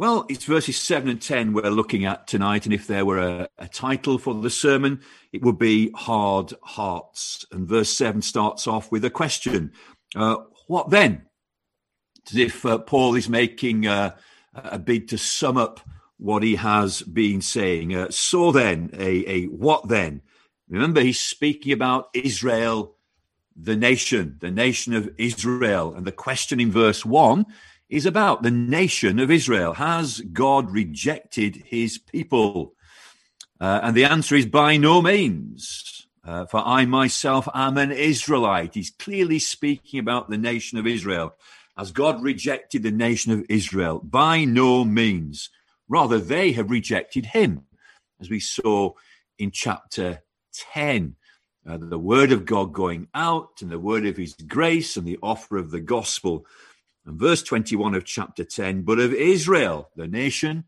Well, 0.00 0.24
it's 0.30 0.46
verses 0.46 0.78
7 0.78 1.10
and 1.10 1.20
10 1.20 1.52
we're 1.52 1.68
looking 1.68 2.06
at 2.06 2.26
tonight. 2.26 2.64
And 2.64 2.72
if 2.72 2.86
there 2.86 3.04
were 3.04 3.18
a, 3.18 3.48
a, 3.58 3.68
title 3.68 4.16
for 4.16 4.32
the 4.32 4.48
sermon, 4.48 5.02
it 5.30 5.42
would 5.42 5.58
be 5.58 5.90
Hard 5.94 6.54
Hearts. 6.62 7.44
And 7.52 7.68
verse 7.68 7.90
7 7.90 8.22
starts 8.22 8.66
off 8.66 8.90
with 8.90 9.04
a 9.04 9.10
question 9.10 9.72
uh, 10.16 10.36
What 10.68 10.88
then? 10.88 11.26
As 12.30 12.34
if 12.34 12.64
uh, 12.64 12.78
Paul 12.78 13.14
is 13.14 13.28
making 13.28 13.86
uh, 13.86 14.16
a 14.54 14.78
bid 14.78 15.06
to 15.08 15.18
sum 15.18 15.58
up 15.58 15.80
what 16.16 16.42
he 16.42 16.54
has 16.54 17.02
been 17.02 17.42
saying. 17.42 17.94
Uh, 17.94 18.08
so 18.08 18.52
then, 18.52 18.88
a, 18.94 19.30
a 19.30 19.44
what 19.48 19.88
then? 19.88 20.22
Remember, 20.70 21.02
he's 21.02 21.20
speaking 21.20 21.74
about 21.74 22.08
Israel, 22.14 22.96
the 23.54 23.76
nation, 23.76 24.38
the 24.40 24.50
nation 24.50 24.94
of 24.94 25.10
Israel. 25.18 25.92
And 25.94 26.06
the 26.06 26.10
question 26.10 26.58
in 26.58 26.72
verse 26.72 27.04
1 27.04 27.44
is 27.90 28.06
about 28.06 28.42
the 28.42 28.50
nation 28.50 29.18
of 29.18 29.30
Israel. 29.30 29.74
Has 29.74 30.20
God 30.20 30.70
rejected 30.70 31.64
his 31.66 31.98
people? 31.98 32.74
Uh, 33.60 33.80
and 33.82 33.96
the 33.96 34.04
answer 34.04 34.36
is 34.36 34.46
by 34.46 34.76
no 34.76 35.02
means. 35.02 36.06
Uh, 36.24 36.46
for 36.46 36.58
I 36.58 36.84
myself 36.84 37.48
am 37.52 37.76
an 37.76 37.90
Israelite. 37.90 38.74
He's 38.74 38.90
clearly 38.90 39.38
speaking 39.38 39.98
about 39.98 40.30
the 40.30 40.38
nation 40.38 40.78
of 40.78 40.86
Israel. 40.86 41.34
Has 41.76 41.92
God 41.92 42.22
rejected 42.22 42.82
the 42.82 42.90
nation 42.90 43.32
of 43.32 43.44
Israel? 43.48 43.98
By 43.98 44.44
no 44.44 44.84
means. 44.84 45.50
Rather, 45.88 46.18
they 46.18 46.52
have 46.52 46.70
rejected 46.70 47.26
him, 47.26 47.64
as 48.20 48.30
we 48.30 48.38
saw 48.38 48.92
in 49.38 49.50
chapter 49.50 50.22
10. 50.52 51.16
Uh, 51.66 51.78
the 51.80 51.98
word 51.98 52.32
of 52.32 52.44
God 52.44 52.72
going 52.72 53.08
out 53.14 53.60
and 53.60 53.70
the 53.70 53.78
word 53.78 54.06
of 54.06 54.16
his 54.16 54.34
grace 54.34 54.96
and 54.96 55.06
the 55.06 55.18
offer 55.22 55.56
of 55.56 55.70
the 55.70 55.80
gospel 55.80 56.46
and 57.06 57.18
verse 57.18 57.42
21 57.42 57.94
of 57.94 58.04
chapter 58.04 58.44
10, 58.44 58.82
but 58.82 58.98
of 58.98 59.12
Israel, 59.14 59.90
the 59.96 60.06
nation, 60.06 60.64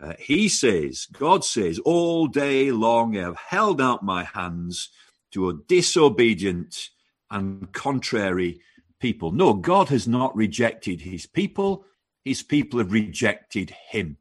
uh, 0.00 0.14
he 0.18 0.48
says, 0.48 1.06
God 1.12 1.44
says, 1.44 1.78
all 1.78 2.26
day 2.26 2.72
long 2.72 3.16
I 3.16 3.22
have 3.22 3.36
held 3.36 3.80
out 3.80 4.02
my 4.02 4.24
hands 4.24 4.90
to 5.32 5.48
a 5.48 5.54
disobedient 5.54 6.90
and 7.30 7.72
contrary 7.72 8.60
people. 9.00 9.32
No, 9.32 9.54
God 9.54 9.88
has 9.88 10.06
not 10.06 10.36
rejected 10.36 11.00
his 11.00 11.26
people. 11.26 11.84
His 12.24 12.42
people 12.42 12.78
have 12.78 12.92
rejected 12.92 13.74
him. 13.90 14.18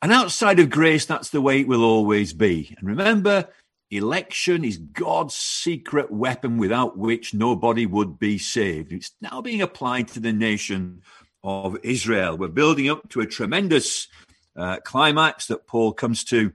And 0.00 0.12
outside 0.12 0.58
of 0.58 0.70
grace, 0.70 1.06
that's 1.06 1.30
the 1.30 1.40
way 1.40 1.60
it 1.60 1.68
will 1.68 1.84
always 1.84 2.32
be. 2.32 2.74
And 2.78 2.88
remember, 2.88 3.48
Election 3.92 4.64
is 4.64 4.78
God's 4.78 5.34
secret 5.34 6.10
weapon 6.10 6.56
without 6.56 6.96
which 6.96 7.34
nobody 7.34 7.84
would 7.84 8.18
be 8.18 8.38
saved. 8.38 8.90
It's 8.90 9.12
now 9.20 9.42
being 9.42 9.60
applied 9.60 10.08
to 10.08 10.20
the 10.20 10.32
nation 10.32 11.02
of 11.44 11.76
Israel. 11.82 12.38
We're 12.38 12.48
building 12.48 12.88
up 12.88 13.10
to 13.10 13.20
a 13.20 13.26
tremendous 13.26 14.08
uh, 14.56 14.78
climax 14.78 15.46
that 15.48 15.66
Paul 15.66 15.92
comes 15.92 16.24
to 16.24 16.54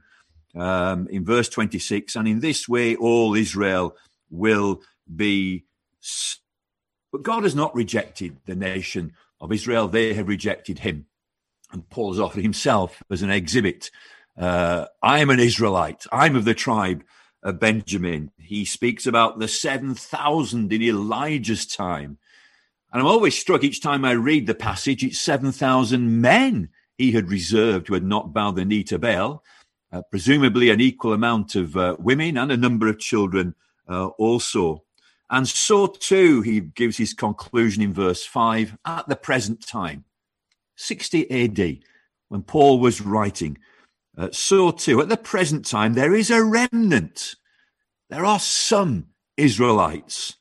um, 0.55 1.07
in 1.09 1.23
verse 1.23 1.47
26. 1.47 2.15
And 2.15 2.27
in 2.27 2.39
this 2.39 2.67
way, 2.67 2.95
all 2.95 3.35
Israel 3.35 3.95
will 4.31 4.81
be. 5.15 5.65
But 7.11 7.21
God 7.21 7.43
has 7.43 7.53
not 7.53 7.75
rejected 7.75 8.37
the 8.47 8.55
nation 8.55 9.13
of 9.39 9.51
Israel, 9.51 9.87
they 9.87 10.15
have 10.15 10.27
rejected 10.27 10.79
him. 10.79 11.05
And 11.71 11.87
Paul 11.91 12.13
has 12.13 12.19
offered 12.19 12.41
himself 12.41 13.03
as 13.11 13.21
an 13.21 13.29
exhibit. 13.29 13.91
Uh, 14.35 14.85
I 15.03 15.19
am 15.19 15.29
an 15.29 15.39
Israelite, 15.39 16.05
I'm 16.11 16.35
of 16.35 16.43
the 16.43 16.55
tribe 16.55 17.03
Benjamin. 17.53 18.31
He 18.37 18.65
speaks 18.65 19.05
about 19.05 19.39
the 19.39 19.47
7,000 19.47 20.71
in 20.71 20.81
Elijah's 20.81 21.65
time. 21.65 22.17
And 22.91 23.01
I'm 23.01 23.07
always 23.07 23.37
struck 23.37 23.63
each 23.63 23.81
time 23.81 24.05
I 24.05 24.11
read 24.11 24.47
the 24.47 24.55
passage, 24.55 25.03
it's 25.03 25.19
7,000 25.19 26.21
men 26.21 26.69
he 26.97 27.11
had 27.11 27.29
reserved 27.29 27.87
who 27.87 27.93
had 27.93 28.03
not 28.03 28.33
bowed 28.33 28.55
the 28.55 28.65
knee 28.65 28.83
to 28.85 28.97
Baal, 28.97 29.43
uh, 29.91 30.01
presumably 30.09 30.69
an 30.69 30.81
equal 30.81 31.13
amount 31.13 31.55
of 31.55 31.77
uh, 31.77 31.95
women 31.99 32.37
and 32.37 32.51
a 32.51 32.57
number 32.57 32.87
of 32.87 32.99
children 32.99 33.55
uh, 33.87 34.07
also. 34.07 34.83
And 35.29 35.47
so 35.47 35.87
too, 35.87 36.41
he 36.41 36.61
gives 36.61 36.97
his 36.97 37.13
conclusion 37.13 37.83
in 37.83 37.93
verse 37.93 38.25
5 38.25 38.77
at 38.85 39.07
the 39.07 39.15
present 39.15 39.65
time, 39.65 40.05
60 40.75 41.29
AD, 41.29 41.79
when 42.29 42.43
Paul 42.43 42.79
was 42.79 43.01
writing. 43.01 43.57
Uh, 44.17 44.29
so 44.31 44.71
too, 44.71 44.99
at 44.99 45.09
the 45.09 45.17
present 45.17 45.65
time, 45.65 45.93
there 45.93 46.15
is 46.15 46.31
a 46.31 46.43
remnant. 46.43 47.35
There 48.09 48.25
are 48.25 48.39
some 48.39 49.07
Israelites 49.35 50.37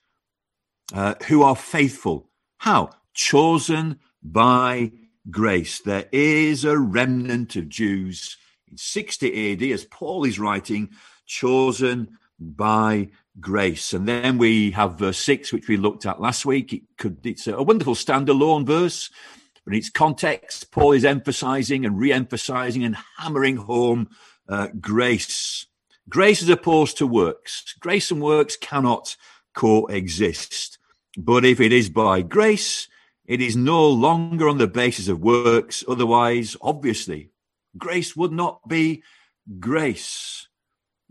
uh, 0.94 1.14
who 1.26 1.42
are 1.42 1.56
faithful. 1.56 2.30
How? 2.58 2.90
Chosen 3.12 3.98
by 4.22 4.92
grace. 5.30 5.80
There 5.80 6.06
is 6.10 6.64
a 6.64 6.78
remnant 6.78 7.56
of 7.56 7.68
Jews 7.68 8.38
in 8.70 8.78
60 8.78 9.52
AD, 9.52 9.62
as 9.62 9.84
Paul 9.84 10.24
is 10.24 10.38
writing, 10.38 10.90
chosen 11.26 12.16
by 12.38 13.08
grace. 13.40 13.92
And 13.92 14.08
then 14.08 14.38
we 14.38 14.70
have 14.72 14.98
verse 14.98 15.18
6, 15.18 15.52
which 15.52 15.68
we 15.68 15.76
looked 15.76 16.06
at 16.06 16.20
last 16.20 16.46
week. 16.46 16.72
It 16.72 16.82
could, 16.96 17.24
it's 17.24 17.46
a 17.46 17.62
wonderful 17.62 17.94
standalone 17.94 18.66
verse. 18.66 19.10
But 19.66 19.74
in 19.74 19.78
its 19.78 19.90
context, 19.90 20.70
Paul 20.70 20.92
is 20.92 21.04
emphasizing 21.04 21.84
and 21.84 21.98
re 21.98 22.12
emphasizing 22.12 22.84
and 22.84 22.96
hammering 23.18 23.56
home 23.56 24.08
uh, 24.48 24.68
grace. 24.80 25.66
Grace 26.08 26.40
as 26.40 26.48
opposed 26.48 26.98
to 26.98 27.06
works. 27.06 27.74
Grace 27.80 28.12
and 28.12 28.22
works 28.22 28.56
cannot 28.56 29.16
coexist. 29.54 30.78
But 31.18 31.44
if 31.44 31.60
it 31.60 31.72
is 31.72 31.90
by 31.90 32.22
grace, 32.22 32.86
it 33.26 33.40
is 33.40 33.56
no 33.56 33.88
longer 33.88 34.48
on 34.48 34.58
the 34.58 34.68
basis 34.68 35.08
of 35.08 35.20
works. 35.20 35.82
Otherwise, 35.88 36.56
obviously, 36.62 37.30
grace 37.76 38.14
would 38.14 38.32
not 38.32 38.68
be 38.68 39.02
grace. 39.58 40.46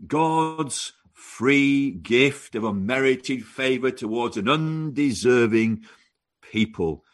God's 0.06 0.94
free 1.12 1.90
gift 1.90 2.54
of 2.54 2.64
unmerited 2.64 3.44
favor 3.44 3.90
towards 3.90 4.38
an 4.38 4.48
undeserving 4.48 5.84
people 6.40 7.04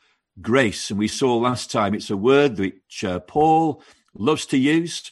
grace. 0.41 0.91
And 0.91 0.98
we 0.98 1.09
saw 1.09 1.37
last 1.37 1.70
time 1.70 1.94
it's 1.94 2.10
a 2.10 2.16
word 2.16 2.59
which 2.59 3.04
uh, 3.04 3.20
Paul 3.20 3.82
loves 4.15 4.47
to 4.47 4.59
use. 4.59 5.10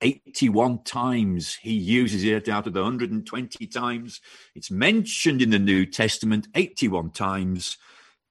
81 0.00 0.82
times 0.82 1.54
he 1.62 1.72
uses 1.72 2.24
it 2.24 2.48
out 2.48 2.66
of 2.66 2.72
the 2.72 2.82
120 2.82 3.66
times 3.68 4.20
it's 4.54 4.68
mentioned 4.68 5.40
in 5.40 5.50
the 5.50 5.60
New 5.60 5.86
Testament, 5.86 6.48
81 6.56 7.10
times. 7.10 7.76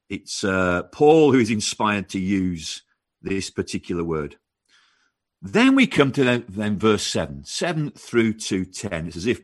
It's 0.10 0.44
uh, 0.44 0.84
Paul 0.92 1.32
who 1.32 1.40
is 1.40 1.50
inspired 1.50 2.10
to 2.10 2.20
use 2.20 2.84
this 3.22 3.50
particular 3.50 4.04
word. 4.04 4.36
Then 5.42 5.76
we 5.76 5.88
come 5.88 6.12
to 6.12 6.24
the, 6.24 6.44
then 6.48 6.78
verse 6.78 7.04
7, 7.04 7.46
7 7.46 7.92
through 7.92 8.34
to 8.34 8.66
10. 8.66 9.08
It's 9.08 9.16
as 9.16 9.26
if 9.26 9.42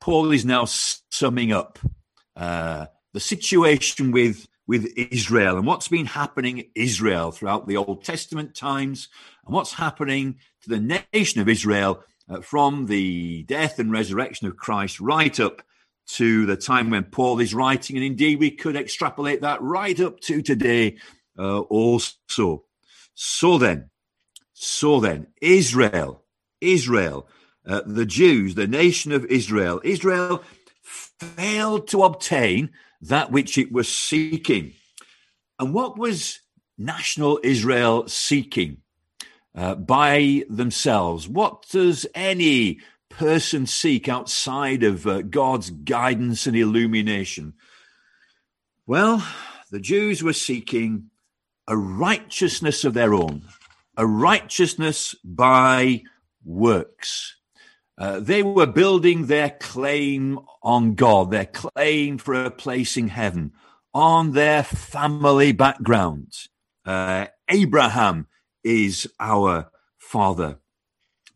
Paul 0.00 0.30
is 0.32 0.44
now 0.44 0.66
summing 0.66 1.50
up 1.50 1.78
uh, 2.36 2.86
the 3.12 3.20
situation 3.20 4.12
with 4.12 4.46
with 4.66 4.86
Israel 4.96 5.56
and 5.56 5.66
what's 5.66 5.88
been 5.88 6.06
happening 6.06 6.58
in 6.58 6.66
Israel 6.74 7.30
throughout 7.30 7.66
the 7.66 7.76
Old 7.76 8.04
Testament 8.04 8.54
times 8.54 9.08
and 9.44 9.54
what's 9.54 9.74
happening 9.74 10.38
to 10.62 10.70
the 10.70 11.04
nation 11.12 11.40
of 11.40 11.48
Israel 11.48 12.02
uh, 12.28 12.40
from 12.40 12.86
the 12.86 13.42
death 13.44 13.78
and 13.78 13.92
resurrection 13.92 14.46
of 14.46 14.56
Christ 14.56 15.00
right 15.00 15.38
up 15.38 15.62
to 16.06 16.46
the 16.46 16.56
time 16.56 16.90
when 16.90 17.04
Paul 17.04 17.40
is 17.40 17.54
writing. 17.54 17.96
And 17.96 18.04
indeed, 18.04 18.38
we 18.38 18.50
could 18.50 18.76
extrapolate 18.76 19.42
that 19.42 19.62
right 19.62 19.98
up 20.00 20.20
to 20.20 20.42
today 20.42 20.98
uh, 21.38 21.60
also. 21.60 22.64
So 23.14 23.58
then, 23.58 23.90
so 24.52 25.00
then, 25.00 25.28
Israel, 25.40 26.24
Israel, 26.60 27.28
uh, 27.66 27.82
the 27.86 28.06
Jews, 28.06 28.54
the 28.54 28.66
nation 28.66 29.12
of 29.12 29.24
Israel, 29.26 29.80
Israel 29.84 30.42
failed 30.82 31.88
to 31.88 32.02
obtain 32.02 32.70
that 33.08 33.30
which 33.30 33.58
it 33.58 33.70
was 33.70 33.88
seeking. 33.88 34.72
And 35.58 35.74
what 35.74 35.98
was 35.98 36.40
national 36.78 37.40
Israel 37.42 38.08
seeking 38.08 38.78
uh, 39.54 39.74
by 39.74 40.44
themselves? 40.48 41.28
What 41.28 41.66
does 41.70 42.06
any 42.14 42.80
person 43.08 43.66
seek 43.66 44.08
outside 44.08 44.82
of 44.82 45.06
uh, 45.06 45.22
God's 45.22 45.70
guidance 45.70 46.46
and 46.46 46.56
illumination? 46.56 47.54
Well, 48.86 49.26
the 49.70 49.80
Jews 49.80 50.22
were 50.22 50.32
seeking 50.32 51.10
a 51.68 51.76
righteousness 51.76 52.84
of 52.84 52.94
their 52.94 53.14
own, 53.14 53.42
a 53.96 54.06
righteousness 54.06 55.14
by 55.24 56.02
works. 56.44 57.36
Uh, 57.96 58.18
they 58.18 58.42
were 58.42 58.66
building 58.66 59.26
their 59.26 59.50
claim 59.50 60.40
on 60.62 60.94
God, 60.94 61.30
their 61.30 61.46
claim 61.46 62.18
for 62.18 62.34
a 62.34 62.50
place 62.50 62.96
in 62.96 63.08
heaven, 63.08 63.52
on 63.92 64.32
their 64.32 64.64
family 64.64 65.52
background. 65.52 66.32
Uh, 66.84 67.26
Abraham 67.48 68.26
is 68.64 69.08
our 69.20 69.70
father. 69.98 70.58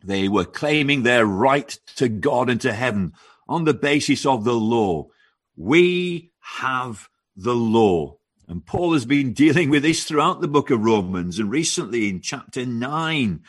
They 0.02 0.28
were 0.28 0.44
claiming 0.44 1.02
their 1.02 1.26
right 1.26 1.78
to 1.96 2.08
God 2.08 2.50
and 2.50 2.60
to 2.62 2.72
heaven 2.72 3.12
on 3.48 3.64
the 3.64 3.74
basis 3.74 4.26
of 4.26 4.44
the 4.44 4.54
law. 4.54 5.08
We 5.56 6.32
have 6.58 7.08
the 7.36 7.54
law. 7.54 8.18
And 8.48 8.64
Paul 8.64 8.94
has 8.94 9.04
been 9.04 9.32
dealing 9.32 9.70
with 9.70 9.82
this 9.82 10.04
throughout 10.04 10.40
the 10.40 10.48
book 10.48 10.70
of 10.70 10.84
Romans 10.84 11.38
and 11.38 11.50
recently 11.50 12.08
in 12.08 12.20
chapter 12.20 12.64
9. 12.64 13.42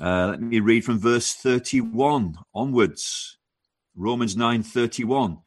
Uh, 0.00 0.28
let 0.30 0.40
me 0.40 0.60
read 0.60 0.84
from 0.84 0.98
verse 0.98 1.32
31 1.32 2.38
onwards. 2.54 3.38
Romans 3.94 4.36
9:31. 4.36 5.38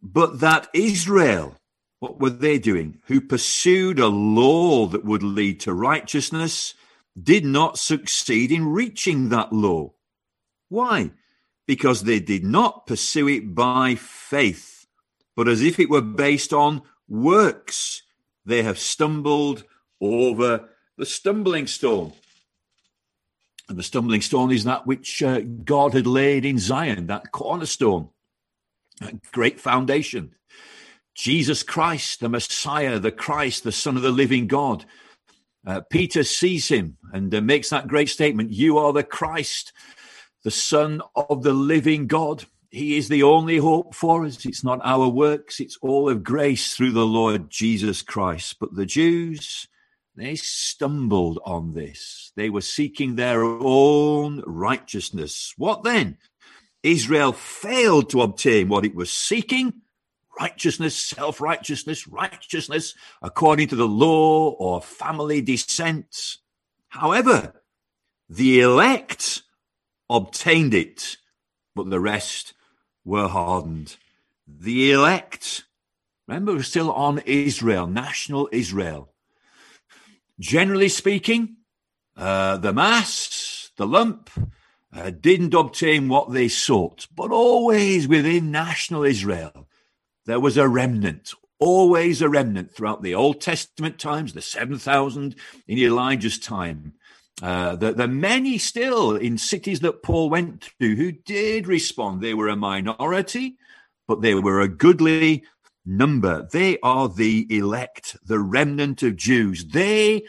But 0.00 0.40
that 0.40 0.68
Israel, 0.72 1.56
what 2.00 2.20
were 2.20 2.30
they 2.30 2.58
doing? 2.58 3.00
Who 3.06 3.20
pursued 3.20 3.98
a 3.98 4.08
law 4.08 4.86
that 4.86 5.04
would 5.04 5.22
lead 5.22 5.60
to 5.60 5.74
righteousness, 5.74 6.74
did 7.20 7.44
not 7.44 7.78
succeed 7.78 8.50
in 8.50 8.66
reaching 8.66 9.28
that 9.28 9.52
law. 9.52 9.92
Why? 10.68 11.12
Because 11.66 12.02
they 12.02 12.20
did 12.20 12.44
not 12.44 12.86
pursue 12.86 13.28
it 13.28 13.54
by 13.54 13.94
faith, 13.94 14.86
but 15.36 15.48
as 15.48 15.62
if 15.62 15.78
it 15.78 15.90
were 15.90 16.02
based 16.02 16.52
on 16.52 16.82
works. 17.08 18.02
They 18.44 18.62
have 18.62 18.78
stumbled 18.78 19.64
over 20.00 20.68
the 20.96 21.06
stumbling 21.06 21.66
stone. 21.66 22.12
And 23.72 23.78
the 23.78 23.84
stumbling 23.84 24.20
stone 24.20 24.52
is 24.52 24.64
that 24.64 24.86
which 24.86 25.22
uh, 25.22 25.40
God 25.40 25.94
had 25.94 26.06
laid 26.06 26.44
in 26.44 26.58
Zion, 26.58 27.06
that 27.06 27.32
cornerstone, 27.32 28.10
that 29.00 29.22
great 29.32 29.58
foundation. 29.58 30.34
Jesus 31.14 31.62
Christ, 31.62 32.20
the 32.20 32.28
Messiah, 32.28 32.98
the 32.98 33.10
Christ, 33.10 33.64
the 33.64 33.72
Son 33.72 33.96
of 33.96 34.02
the 34.02 34.10
living 34.10 34.46
God. 34.46 34.84
Uh, 35.66 35.80
Peter 35.88 36.22
sees 36.22 36.68
him 36.68 36.98
and 37.14 37.34
uh, 37.34 37.40
makes 37.40 37.70
that 37.70 37.88
great 37.88 38.10
statement 38.10 38.50
You 38.50 38.76
are 38.76 38.92
the 38.92 39.02
Christ, 39.02 39.72
the 40.44 40.50
Son 40.50 41.00
of 41.16 41.42
the 41.42 41.54
living 41.54 42.06
God. 42.06 42.44
He 42.68 42.98
is 42.98 43.08
the 43.08 43.22
only 43.22 43.56
hope 43.56 43.94
for 43.94 44.26
us. 44.26 44.44
It's 44.44 44.62
not 44.62 44.80
our 44.84 45.08
works, 45.08 45.60
it's 45.60 45.78
all 45.80 46.10
of 46.10 46.22
grace 46.22 46.74
through 46.74 46.92
the 46.92 47.06
Lord 47.06 47.48
Jesus 47.48 48.02
Christ. 48.02 48.56
But 48.60 48.74
the 48.74 48.84
Jews, 48.84 49.66
they 50.14 50.36
stumbled 50.36 51.38
on 51.44 51.72
this. 51.72 52.32
They 52.36 52.50
were 52.50 52.60
seeking 52.60 53.16
their 53.16 53.42
own 53.44 54.42
righteousness. 54.46 55.54
What 55.56 55.84
then? 55.84 56.18
Israel 56.82 57.32
failed 57.32 58.10
to 58.10 58.22
obtain 58.22 58.68
what 58.68 58.84
it 58.84 58.94
was 58.94 59.10
seeking 59.10 59.72
righteousness, 60.38 60.96
self 60.96 61.40
righteousness, 61.40 62.06
righteousness 62.06 62.94
according 63.22 63.68
to 63.68 63.76
the 63.76 63.86
law 63.88 64.50
or 64.50 64.82
family 64.82 65.40
descent. 65.40 66.38
However, 66.88 67.62
the 68.28 68.60
elect 68.60 69.42
obtained 70.10 70.74
it, 70.74 71.16
but 71.74 71.88
the 71.88 72.00
rest 72.00 72.54
were 73.04 73.28
hardened. 73.28 73.96
The 74.46 74.92
elect, 74.92 75.64
remember, 76.26 76.54
we're 76.54 76.62
still 76.62 76.92
on 76.92 77.18
Israel, 77.20 77.86
national 77.86 78.48
Israel. 78.52 79.11
Generally 80.42 80.88
speaking, 80.88 81.58
uh, 82.16 82.56
the 82.56 82.72
mass, 82.72 83.70
the 83.76 83.86
lump, 83.86 84.28
uh, 84.92 85.10
didn't 85.10 85.54
obtain 85.54 86.08
what 86.08 86.32
they 86.32 86.48
sought, 86.48 87.06
but 87.14 87.30
always 87.30 88.08
within 88.08 88.50
national 88.50 89.04
Israel, 89.04 89.68
there 90.26 90.40
was 90.40 90.56
a 90.56 90.66
remnant, 90.66 91.32
always 91.60 92.20
a 92.20 92.28
remnant 92.28 92.74
throughout 92.74 93.04
the 93.04 93.14
Old 93.14 93.40
Testament 93.40 94.00
times, 94.00 94.32
the 94.32 94.42
7,000 94.42 95.36
in 95.68 95.78
Elijah's 95.78 96.40
time. 96.40 96.94
Uh, 97.40 97.76
the, 97.76 97.92
the 97.92 98.08
many 98.08 98.58
still 98.58 99.14
in 99.14 99.38
cities 99.38 99.78
that 99.78 100.02
Paul 100.02 100.28
went 100.28 100.70
to 100.80 100.96
who 100.96 101.12
did 101.12 101.68
respond. 101.68 102.20
They 102.20 102.34
were 102.34 102.48
a 102.48 102.56
minority, 102.56 103.58
but 104.08 104.22
they 104.22 104.34
were 104.34 104.60
a 104.60 104.66
goodly 104.66 105.44
number. 105.84 106.48
They 106.50 106.78
are 106.82 107.08
the 107.08 107.46
elect, 107.50 108.16
the 108.24 108.38
remnant 108.38 109.02
of 109.02 109.16
Jews. 109.16 109.66
They 109.66 110.24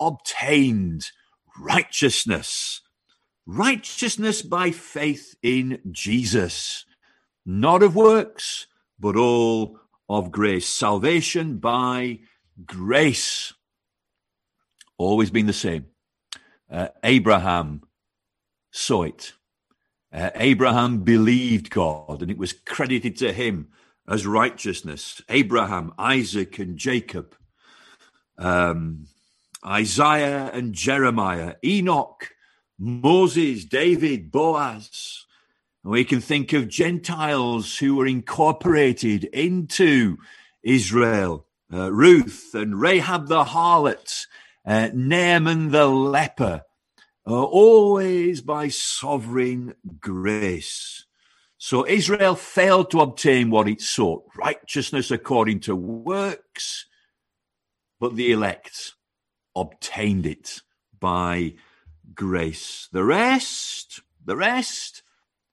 obtained 0.00 1.10
righteousness, 1.58 2.80
righteousness 3.46 4.42
by 4.42 4.70
faith 4.70 5.34
in 5.42 5.80
Jesus, 5.90 6.84
not 7.44 7.82
of 7.82 7.94
works, 7.94 8.66
but 8.98 9.16
all 9.16 9.78
of 10.08 10.30
grace. 10.30 10.66
Salvation 10.68 11.58
by 11.58 12.20
grace. 12.64 13.52
Always 14.98 15.30
been 15.30 15.46
the 15.46 15.52
same. 15.52 15.86
Uh, 16.70 16.88
Abraham 17.02 17.82
saw 18.70 19.02
it. 19.02 19.34
Uh, 20.12 20.30
Abraham 20.36 20.98
believed 20.98 21.70
God 21.70 22.22
and 22.22 22.30
it 22.30 22.38
was 22.38 22.52
credited 22.52 23.16
to 23.18 23.32
him 23.32 23.68
as 24.08 24.26
righteousness. 24.26 25.22
Abraham, 25.28 25.92
Isaac, 25.98 26.58
and 26.58 26.76
Jacob, 26.76 27.34
um, 28.38 29.06
Isaiah 29.64 30.50
and 30.52 30.74
Jeremiah, 30.74 31.54
Enoch, 31.64 32.30
Moses, 32.78 33.64
David, 33.64 34.30
Boaz. 34.30 35.26
We 35.82 36.04
can 36.04 36.20
think 36.20 36.52
of 36.52 36.68
Gentiles 36.68 37.76
who 37.78 37.96
were 37.96 38.06
incorporated 38.06 39.24
into 39.24 40.16
Israel, 40.62 41.46
uh, 41.72 41.92
Ruth 41.92 42.54
and 42.54 42.80
Rahab 42.80 43.28
the 43.28 43.44
harlot, 43.44 44.26
uh, 44.66 44.88
Naaman 44.94 45.70
the 45.70 45.86
leper, 45.86 46.62
uh, 47.26 47.42
always 47.42 48.40
by 48.40 48.68
sovereign 48.68 49.74
grace. 50.00 51.03
So 51.66 51.86
Israel 51.86 52.34
failed 52.34 52.90
to 52.90 53.00
obtain 53.00 53.48
what 53.48 53.68
it 53.68 53.80
sought, 53.80 54.24
righteousness 54.36 55.10
according 55.10 55.60
to 55.60 55.74
works, 55.74 56.84
but 57.98 58.16
the 58.16 58.32
elect 58.32 58.92
obtained 59.56 60.26
it 60.26 60.60
by 61.00 61.54
grace. 62.14 62.90
The 62.92 63.02
rest, 63.02 64.02
the 64.22 64.36
rest, 64.36 65.02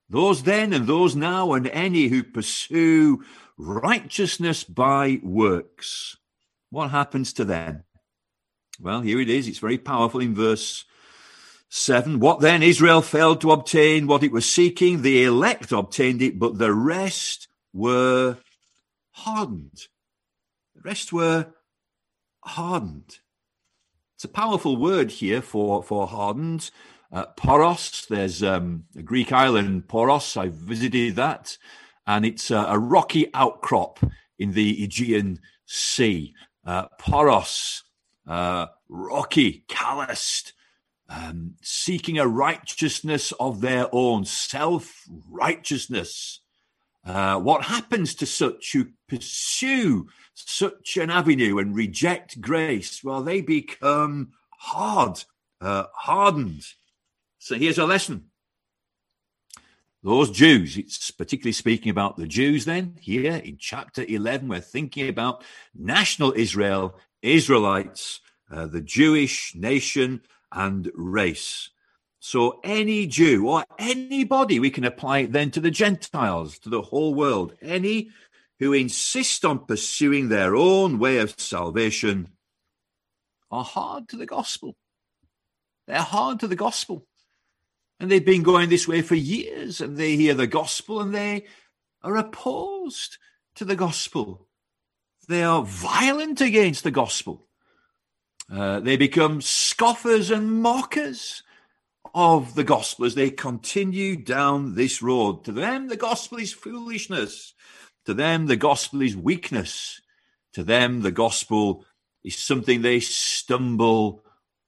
those 0.10 0.44
then 0.44 0.74
and 0.74 0.86
those 0.86 1.16
now 1.16 1.54
and 1.54 1.68
any 1.68 2.10
who 2.10 2.24
pursue 2.24 3.24
righteousness 3.58 4.66
by 4.66 5.22
works, 5.24 6.18
what 6.72 6.92
happens 6.92 7.32
to 7.32 7.46
them? 7.46 7.86
Well, 8.82 9.00
here 9.00 9.22
it 9.22 9.30
is. 9.30 9.48
It's 9.48 9.60
very 9.60 9.78
powerful 9.78 10.20
in 10.20 10.36
verse 10.36 10.84
7. 11.74 12.20
What 12.20 12.42
then? 12.42 12.62
Israel 12.62 13.02
failed 13.02 13.40
to 13.42 13.52
obtain 13.52 14.06
what 14.06 14.24
it 14.24 14.32
was 14.34 14.46
seeking. 14.46 15.02
The 15.02 15.24
elect 15.24 15.72
obtained 15.72 16.22
it, 16.22 16.38
but 16.38 16.58
the 16.58 16.74
rest 16.74 17.48
were 17.72 18.38
hardened. 19.12 19.88
The 20.76 20.82
rest 20.82 21.14
were 21.14 21.54
hardened. 22.44 23.20
It's 24.16 24.26
a 24.26 24.28
powerful 24.28 24.76
word 24.76 25.12
here 25.12 25.42
for, 25.42 25.82
for 25.82 26.08
hardened. 26.08 26.72
Uh, 27.10 27.28
poros, 27.38 28.06
there's 28.06 28.44
um, 28.44 28.84
a 28.98 29.02
Greek 29.02 29.32
island, 29.32 29.88
Poros. 29.88 30.36
I 30.36 30.50
visited 30.50 31.16
that, 31.16 31.58
and 32.06 32.26
it's 32.26 32.52
a, 32.52 32.66
a 32.68 32.78
rocky 32.80 33.34
outcrop 33.34 34.00
in 34.38 34.52
the 34.52 34.84
Aegean 34.84 35.40
Sea. 35.66 36.34
Uh, 36.66 36.88
poros 37.00 37.84
uh, 38.28 38.68
rocky, 38.90 39.64
calloused, 39.70 40.52
um, 41.12 41.56
seeking 41.62 42.18
a 42.18 42.28
righteousness 42.28 43.34
of 43.34 43.62
their 43.62 43.88
own, 43.92 44.26
self 44.26 45.04
righteousness. 45.30 46.40
Uh, 47.06 47.40
what 47.40 47.66
happens 47.66 48.14
to 48.16 48.26
such 48.26 48.74
who 48.74 48.88
pursue 49.10 50.08
such 50.34 50.98
an 50.98 51.10
avenue 51.10 51.58
and 51.58 51.76
reject 51.76 52.40
grace? 52.40 53.04
Well, 53.04 53.24
they 53.24 53.42
become 53.42 54.32
hard, 54.58 55.24
uh, 55.60 55.86
hardened. 55.94 56.64
So 57.40 57.56
here's 57.56 57.80
a 57.80 57.86
lesson. 57.86 58.26
Those 60.04 60.32
Jews, 60.32 60.78
it's 60.78 61.12
particularly 61.12 61.54
speaking 61.54 61.92
about 61.92 62.18
the 62.18 62.28
Jews 62.28 62.66
then, 62.66 62.98
here 63.02 63.36
in 63.36 63.58
chapter 63.60 64.04
11, 64.08 64.48
we're 64.48 64.60
thinking 64.60 65.10
about 65.10 65.44
national 65.76 66.34
Israel 66.36 66.98
Israelites, 67.22 68.20
uh, 68.52 68.66
the 68.66 68.82
Jewish 68.82 69.54
nation 69.56 70.22
and 70.52 70.92
race. 70.94 71.70
So 72.20 72.60
any 72.64 73.08
Jew 73.08 73.48
or 73.48 73.66
anybody, 73.80 74.60
we 74.60 74.70
can 74.70 74.84
apply 74.84 75.20
it 75.20 75.32
then 75.32 75.50
to 75.52 75.60
the 75.60 75.72
Gentiles, 75.72 76.60
to 76.60 76.70
the 76.70 76.84
whole 76.84 77.16
world. 77.16 77.56
Any 77.62 78.12
who 78.60 78.74
insist 78.74 79.44
on 79.44 79.66
pursuing 79.66 80.30
their 80.30 80.56
own 80.56 81.00
way 81.00 81.18
of 81.18 81.40
salvation 81.40 82.30
are 83.50 83.64
hard 83.64 84.08
to 84.10 84.18
the 84.18 84.28
gospel. 84.28 84.76
They're 85.88 85.98
hard 85.98 86.40
to 86.42 86.48
the 86.48 86.56
gospel. 86.56 87.08
And 88.00 88.10
they've 88.10 88.24
been 88.24 88.44
going 88.44 88.70
this 88.70 88.88
way 88.88 89.02
for 89.02 89.16
years, 89.16 89.82
and 89.82 89.98
they 89.98 90.16
hear 90.16 90.34
the 90.34 90.48
gospel 90.48 91.02
and 91.02 91.14
they 91.14 91.46
are 92.04 92.16
opposed 92.16 93.18
to 93.56 93.66
the 93.66 93.76
gospel. 93.76 94.48
They 95.28 95.44
are 95.44 95.64
violent 95.64 96.42
against 96.42 96.84
the 96.84 96.92
gospel. 96.92 97.48
Uh, 98.52 98.82
they 98.82 98.98
become 98.98 99.40
scoffers 99.40 100.30
and 100.30 100.62
mockers 100.62 101.44
of 102.14 102.56
the 102.56 102.66
gospel 102.66 103.06
as 103.06 103.16
they 103.16 103.30
continue 103.30 104.18
down 104.18 104.76
this 104.76 105.02
road. 105.02 105.46
To 105.46 105.54
them, 105.54 105.88
the 105.88 105.96
gospel 105.96 106.38
is 106.38 106.52
foolishness. 106.52 107.54
To 108.06 108.14
them, 108.14 108.48
the 108.48 108.58
gospel 108.58 109.02
is 109.02 109.16
weakness. 109.16 110.02
To 110.54 110.64
them, 110.64 111.02
the 111.02 111.12
gospel 111.12 111.86
is 112.26 112.38
something 112.38 112.82
they 112.82 113.00
stumble 113.00 114.26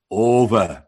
over. 0.10 0.86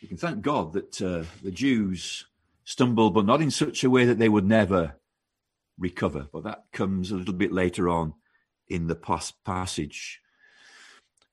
You 0.00 0.08
can 0.08 0.16
thank 0.18 0.42
God 0.42 0.72
that 0.74 1.02
uh, 1.02 1.24
the 1.42 1.50
Jews 1.50 2.26
stumbled, 2.64 3.14
but 3.14 3.26
not 3.26 3.42
in 3.42 3.50
such 3.50 3.82
a 3.82 3.90
way 3.90 4.04
that 4.04 4.18
they 4.18 4.28
would 4.28 4.46
never 4.46 4.94
recover. 5.78 6.28
But 6.32 6.44
that 6.44 6.64
comes 6.72 7.10
a 7.10 7.16
little 7.16 7.34
bit 7.34 7.52
later 7.52 7.88
on 7.88 8.14
in 8.68 8.86
the 8.86 8.94
passage. 9.44 10.20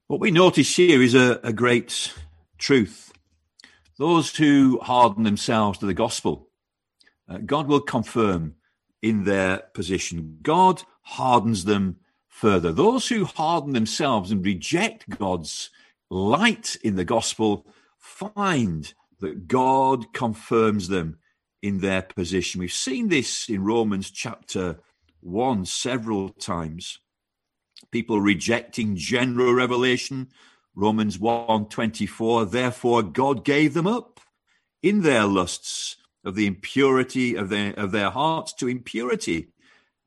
What 0.08 0.22
we 0.22 0.32
notice 0.32 0.74
here 0.74 1.02
is 1.02 1.16
a, 1.16 1.38
a 1.44 1.52
great 1.52 2.14
truth. 2.58 3.12
Those 3.98 4.34
who 4.38 4.80
harden 4.80 5.24
themselves 5.24 5.80
to 5.80 5.86
the 5.86 5.94
gospel, 5.94 6.48
uh, 7.28 7.40
God 7.46 7.68
will 7.68 7.82
confirm 7.82 8.56
in 9.02 9.26
their 9.26 9.64
position. 9.74 10.40
God 10.42 10.84
hardens 11.02 11.66
them 11.66 11.98
further. 12.30 12.72
Those 12.72 13.10
who 13.10 13.26
harden 13.26 13.74
themselves 13.74 14.32
and 14.32 14.46
reject 14.46 15.10
God's 15.10 15.72
light 16.10 16.78
in 16.86 16.96
the 16.96 17.04
gospel 17.04 17.66
find 17.98 18.94
that 19.20 19.50
God 19.50 20.14
confirms 20.14 20.88
them 20.88 21.18
in 21.62 21.82
their 21.82 22.02
position. 22.02 22.62
We've 22.62 22.72
seen 22.72 23.10
this 23.10 23.50
in 23.50 23.66
Romans 23.66 24.10
chapter 24.10 24.80
1 25.20 25.66
several 25.66 26.30
times. 26.30 27.00
People 27.91 28.22
rejecting 28.22 28.96
general 28.96 29.53
revelation. 29.53 30.29
Romans 30.75 31.17
1:24 31.17 32.51
Therefore 32.51 33.01
God 33.03 33.44
gave 33.46 33.74
them 33.74 33.88
up 33.88 34.20
in 34.84 35.01
their 35.01 35.25
lusts 35.25 35.98
of 36.24 36.36
the 36.36 36.46
impurity 36.46 37.36
of 37.36 37.50
their 37.50 37.74
of 37.74 37.91
their 37.91 38.10
hearts 38.10 38.53
to 38.53 38.67
impurity 38.67 39.48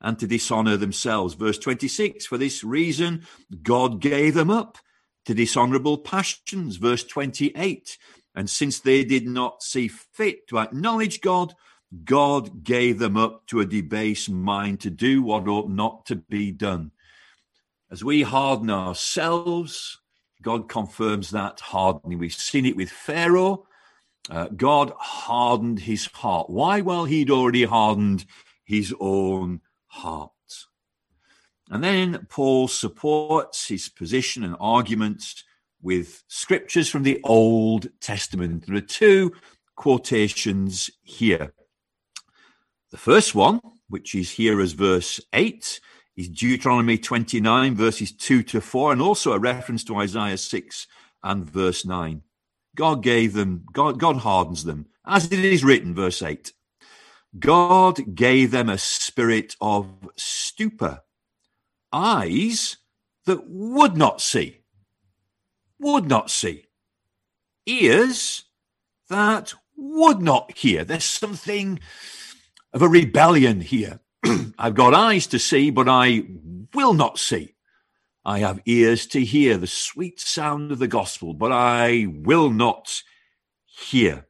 and 0.00 0.18
to 0.18 0.26
dishonor 0.26 0.76
themselves. 0.76 1.34
Verse 1.34 1.58
26 1.58 2.26
For 2.26 2.38
this 2.38 2.64
reason 2.64 3.26
God 3.62 4.00
gave 4.00 4.34
them 4.34 4.50
up 4.50 4.78
to 5.26 5.34
dishonorable 5.34 5.98
passions. 5.98 6.76
Verse 6.76 7.04
28 7.04 7.98
And 8.34 8.48
since 8.48 8.80
they 8.80 9.04
did 9.04 9.26
not 9.26 9.62
see 9.62 9.88
fit 9.88 10.46
to 10.48 10.58
acknowledge 10.58 11.20
God, 11.20 11.54
God 12.04 12.62
gave 12.62 12.98
them 12.98 13.16
up 13.16 13.46
to 13.48 13.60
a 13.60 13.66
debased 13.66 14.30
mind 14.30 14.80
to 14.80 14.90
do 14.90 15.22
what 15.22 15.48
ought 15.48 15.68
not 15.68 16.06
to 16.06 16.16
be 16.16 16.52
done. 16.52 16.92
As 17.90 18.04
we 18.04 18.22
harden 18.22 18.70
ourselves, 18.70 19.98
God 20.42 20.68
confirms 20.68 21.30
that 21.30 21.58
hardening. 21.58 22.18
We've 22.18 22.32
seen 22.32 22.64
it 22.64 22.76
with 22.76 22.88
Pharaoh. 22.88 23.66
Uh, 24.30 24.46
God 24.56 24.92
hardened 24.96 25.80
his 25.80 26.06
heart. 26.06 26.48
Why? 26.48 26.82
Well, 26.82 27.04
he'd 27.04 27.30
already 27.30 27.64
hardened 27.64 28.26
his 28.64 28.94
own 29.00 29.60
heart. 29.86 30.30
And 31.68 31.82
then 31.82 32.26
Paul 32.28 32.68
supports 32.68 33.66
his 33.66 33.88
position 33.88 34.44
and 34.44 34.56
arguments 34.60 35.42
with 35.82 36.22
scriptures 36.28 36.88
from 36.88 37.02
the 37.02 37.20
Old 37.24 37.88
Testament. 38.00 38.66
There 38.66 38.76
are 38.76 38.80
two 38.80 39.32
quotations 39.74 40.90
here. 41.02 41.54
The 42.92 42.98
first 42.98 43.34
one, 43.34 43.60
which 43.88 44.14
is 44.14 44.30
here 44.30 44.60
as 44.60 44.72
verse 44.72 45.20
8, 45.32 45.80
is 46.20 46.28
Deuteronomy 46.28 46.98
29, 46.98 47.74
verses 47.74 48.12
2 48.12 48.42
to 48.42 48.60
4, 48.60 48.92
and 48.92 49.00
also 49.00 49.32
a 49.32 49.38
reference 49.38 49.82
to 49.84 49.96
Isaiah 49.96 50.36
6 50.36 50.86
and 51.22 51.48
verse 51.48 51.86
9. 51.86 52.20
God 52.76 53.02
gave 53.02 53.32
them, 53.32 53.64
God, 53.72 53.98
God 53.98 54.18
hardens 54.18 54.64
them, 54.64 54.86
as 55.06 55.32
it 55.32 55.42
is 55.42 55.64
written, 55.64 55.94
verse 55.94 56.20
8. 56.22 56.52
God 57.38 58.14
gave 58.14 58.50
them 58.50 58.68
a 58.68 58.76
spirit 58.76 59.56
of 59.62 59.88
stupor, 60.16 61.00
eyes 61.90 62.76
that 63.24 63.48
would 63.48 63.96
not 63.96 64.20
see, 64.20 64.60
would 65.78 66.06
not 66.06 66.30
see, 66.30 66.66
ears 67.64 68.44
that 69.08 69.54
would 69.74 70.20
not 70.20 70.56
hear. 70.58 70.84
There's 70.84 71.04
something 71.04 71.80
of 72.74 72.82
a 72.82 72.88
rebellion 72.88 73.62
here. 73.62 74.00
I've 74.58 74.74
got 74.74 74.94
eyes 74.94 75.26
to 75.28 75.38
see, 75.38 75.70
but 75.70 75.88
I 75.88 76.24
will 76.74 76.94
not 76.94 77.18
see. 77.18 77.54
I 78.24 78.40
have 78.40 78.60
ears 78.66 79.06
to 79.08 79.24
hear 79.24 79.56
the 79.56 79.66
sweet 79.66 80.20
sound 80.20 80.72
of 80.72 80.78
the 80.78 80.88
gospel, 80.88 81.32
but 81.32 81.52
I 81.52 82.06
will 82.08 82.50
not 82.50 83.02
hear. 83.64 84.26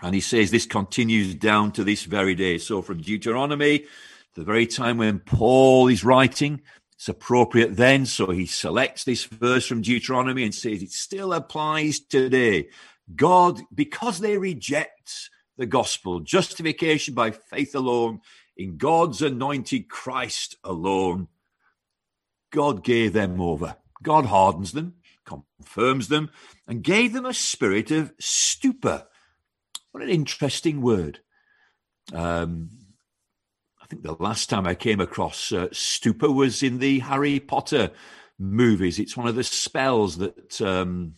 And 0.00 0.14
he 0.14 0.20
says 0.20 0.50
this 0.50 0.66
continues 0.66 1.34
down 1.34 1.72
to 1.72 1.82
this 1.82 2.04
very 2.04 2.34
day. 2.34 2.58
So 2.58 2.82
from 2.82 3.02
Deuteronomy, 3.02 3.86
the 4.34 4.44
very 4.44 4.66
time 4.66 4.98
when 4.98 5.18
Paul 5.18 5.88
is 5.88 6.04
writing, 6.04 6.62
it's 6.94 7.08
appropriate 7.08 7.76
then. 7.76 8.06
So 8.06 8.30
he 8.30 8.46
selects 8.46 9.04
this 9.04 9.24
verse 9.24 9.66
from 9.66 9.82
Deuteronomy 9.82 10.44
and 10.44 10.54
says 10.54 10.82
it 10.82 10.92
still 10.92 11.32
applies 11.32 11.98
today. 11.98 12.68
God, 13.16 13.60
because 13.74 14.20
they 14.20 14.38
reject 14.38 15.30
the 15.56 15.66
gospel, 15.66 16.20
justification 16.20 17.14
by 17.14 17.32
faith 17.32 17.74
alone, 17.74 18.20
in 18.58 18.76
God's 18.76 19.22
anointed 19.22 19.88
Christ 19.88 20.56
alone, 20.64 21.28
God 22.50 22.82
gave 22.82 23.12
them 23.12 23.40
over. 23.40 23.76
God 24.02 24.26
hardens 24.26 24.72
them, 24.72 24.94
confirms 25.24 26.08
them, 26.08 26.30
and 26.66 26.82
gave 26.82 27.12
them 27.12 27.24
a 27.24 27.32
spirit 27.32 27.90
of 27.90 28.12
stupor. 28.18 29.06
What 29.92 30.02
an 30.02 30.10
interesting 30.10 30.82
word. 30.82 31.20
Um, 32.12 32.70
I 33.80 33.86
think 33.86 34.02
the 34.02 34.16
last 34.18 34.50
time 34.50 34.66
I 34.66 34.74
came 34.74 35.00
across 35.00 35.52
uh, 35.52 35.68
stupor 35.72 36.30
was 36.30 36.62
in 36.62 36.78
the 36.78 36.98
Harry 37.00 37.40
Potter 37.40 37.92
movies. 38.38 38.98
It's 38.98 39.16
one 39.16 39.28
of 39.28 39.34
the 39.34 39.44
spells 39.44 40.18
that 40.18 40.60
um, 40.60 41.14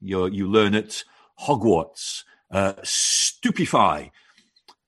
you 0.00 0.48
learn 0.48 0.74
at 0.74 1.04
Hogwarts 1.40 2.24
uh, 2.50 2.74
stupefy, 2.82 4.10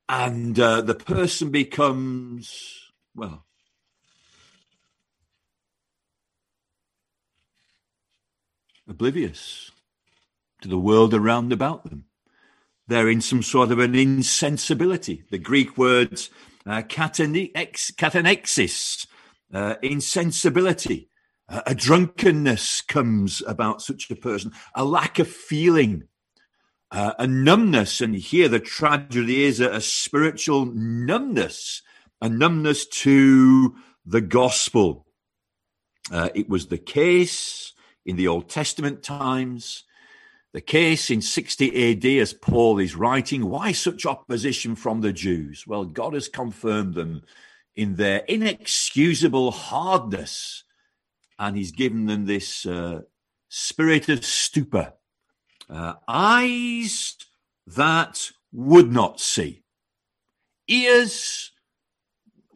and 0.09 0.59
uh, 0.59 0.81
the 0.81 0.95
person 0.95 1.51
becomes 1.51 2.91
well. 3.15 3.47
Oblivious 8.89 9.71
to 10.61 10.69
the 10.69 10.79
world 10.79 11.15
around 11.15 11.53
about 11.53 11.85
them. 11.85 12.05
They're 12.89 13.09
in 13.09 13.21
some 13.21 13.43
sort 13.43 13.71
of 13.71 13.79
an 13.79 13.95
insensibility. 13.95 15.25
The 15.31 15.39
Greek 15.39 15.79
words 15.79 16.31
uh, 16.67 16.83
katanyxis, 16.83 17.87
uh, 19.53 19.75
insensibility. 19.83 21.09
A 21.49 21.75
drunkenness 21.75 22.81
comes 22.81 23.43
about 23.47 23.83
such 23.83 24.11
a 24.11 24.17
person, 24.17 24.53
a 24.75 24.85
lack 24.85 25.19
of 25.19 25.29
feeling, 25.29 26.05
uh, 26.93 27.15
a 27.19 27.27
numbness. 27.27 28.01
And 28.01 28.15
here 28.15 28.49
the 28.49 28.61
tragedy 28.61 29.45
is 29.45 29.61
a, 29.61 29.71
a 29.71 29.81
spiritual 29.81 30.67
numbness, 30.67 31.83
a 32.21 32.29
numbness 32.29 32.87
to 32.87 33.75
the 34.05 34.21
gospel. 34.21 35.07
Uh, 36.13 36.29
it 36.35 36.49
was 36.49 36.67
the 36.67 36.79
case 36.79 37.73
in 38.05 38.17
the 38.17 38.29
Old 38.29 38.49
Testament 38.49 39.03
times, 39.03 39.85
the 40.53 40.61
case 40.61 41.09
in 41.09 41.23
60 41.23 41.93
AD 41.93 42.05
as 42.21 42.35
Paul 42.35 42.79
is 42.79 42.95
writing. 42.95 43.49
Why 43.49 43.73
such 43.73 44.05
opposition 44.05 44.77
from 44.77 45.01
the 45.01 45.13
Jews? 45.13 45.67
Well, 45.67 45.85
God 45.85 46.13
has 46.13 46.29
confirmed 46.29 46.95
them 46.95 47.23
in 47.75 47.95
their 47.95 48.19
inexcusable 48.29 49.51
hardness, 49.53 50.65
and 51.39 51.57
He's 51.57 51.73
given 51.73 52.05
them 52.05 52.27
this 52.27 52.67
uh, 52.67 53.03
spirit 53.49 54.11
of 54.11 54.27
stupor 54.27 54.93
uh, 55.73 55.95
eyes 56.07 57.17
that 57.67 58.31
would 58.53 58.93
not 58.93 59.21
see, 59.21 59.63
ears. 60.69 61.51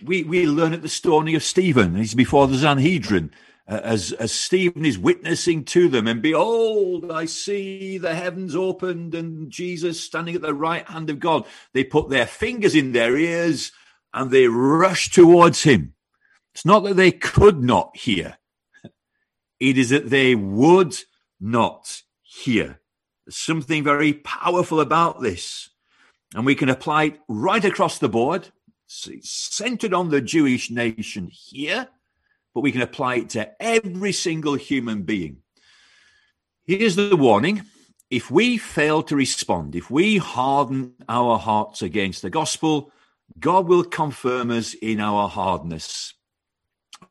We, 0.05 0.23
we 0.25 0.47
learn 0.47 0.75
at 0.75 0.83
the 0.83 0.89
stoning 0.89 1.35
of 1.35 1.43
Stephen, 1.43 1.97
he's 1.97 2.15
before 2.15 2.47
the 2.47 2.59
Sanhedrin, 2.59 3.31
uh, 3.67 3.81
as, 3.83 4.13
as 4.13 4.31
Stephen 4.31 4.85
is 4.85 4.99
witnessing 4.99 5.65
to 5.65 5.89
them, 5.89 6.07
and 6.07 6.21
behold, 6.21 7.11
I 7.11 7.25
see 7.25 7.99
the 7.99 8.15
heavens 8.15 8.55
opened 8.55 9.15
and 9.15 9.51
Jesus 9.51 10.05
standing 10.05 10.35
at 10.37 10.43
the 10.43 10.55
right 10.55 10.87
hand 10.87 11.09
of 11.09 11.19
God. 11.19 11.47
They 11.73 11.83
put 11.83 12.11
their 12.11 12.27
fingers 12.27 12.75
in 12.75 12.93
their 12.93 13.17
ears 13.17 13.73
and 14.13 14.31
they 14.31 14.47
rush 14.47 15.11
towards 15.11 15.63
him. 15.63 15.95
It's 16.55 16.67
not 16.67 16.85
that 16.85 16.97
they 16.97 17.13
could 17.13 17.63
not 17.63 17.97
hear, 17.97 18.39
it 19.59 19.79
is 19.79 19.91
that 19.91 20.11
they 20.11 20.35
would 20.35 20.97
not 21.41 22.03
hear. 22.23 22.81
Something 23.28 23.83
very 23.85 24.12
powerful 24.12 24.80
about 24.80 25.21
this. 25.21 25.71
And 26.35 26.45
we 26.45 26.54
can 26.54 26.68
apply 26.68 27.04
it 27.04 27.21
right 27.28 27.64
across 27.64 27.99
the 27.99 28.09
board. 28.09 28.49
It's 28.88 29.30
centered 29.30 29.95
on 29.95 30.11
the 30.11 30.21
Jewish 30.21 30.71
nation 30.71 31.28
here, 31.33 31.88
but 32.54 32.61
we 32.61 32.73
can 32.73 32.83
apply 32.83 33.16
it 33.16 33.30
to 33.30 33.50
every 33.61 34.12
single 34.12 34.54
human 34.54 35.02
being. 35.02 35.38
Here's 36.64 36.97
the 36.97 37.16
warning 37.16 37.62
if 38.11 38.30
we 38.30 38.56
fail 38.56 39.02
to 39.04 39.16
respond, 39.16 39.75
if 39.75 39.90
we 39.90 40.18
harden 40.18 40.95
our 41.09 41.38
hearts 41.38 41.83
against 41.83 42.23
the 42.23 42.30
gospel, 42.30 42.92
God 43.38 43.66
will 43.66 43.85
confirm 43.85 44.50
us 44.50 44.75
in 44.75 45.00
our 45.00 45.28
hardness. 45.28 46.14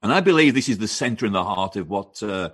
And 0.01 0.13
I 0.13 0.21
believe 0.21 0.53
this 0.53 0.69
is 0.69 0.77
the 0.77 0.87
center 0.87 1.25
and 1.25 1.35
the 1.35 1.43
heart 1.43 1.75
of 1.75 1.89
what 1.89 2.23
uh, 2.23 2.51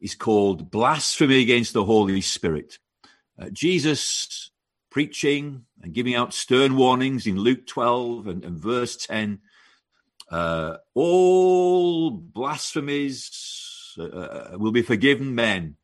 is 0.00 0.14
called 0.14 0.70
blasphemy 0.70 1.42
against 1.42 1.72
the 1.72 1.84
Holy 1.84 2.20
Spirit. 2.20 2.78
Uh, 3.38 3.50
Jesus 3.50 4.50
preaching 4.90 5.64
and 5.82 5.92
giving 5.92 6.14
out 6.14 6.32
stern 6.32 6.76
warnings 6.76 7.26
in 7.26 7.36
Luke 7.36 7.66
12 7.66 8.28
and, 8.28 8.44
and 8.44 8.58
verse 8.58 8.96
10. 8.96 9.40
Uh, 10.30 10.76
all 10.94 12.12
blasphemies 12.12 13.94
uh, 13.98 14.04
uh, 14.04 14.56
will 14.56 14.70
be 14.70 14.82
forgiven 14.82 15.34
men 15.34 15.76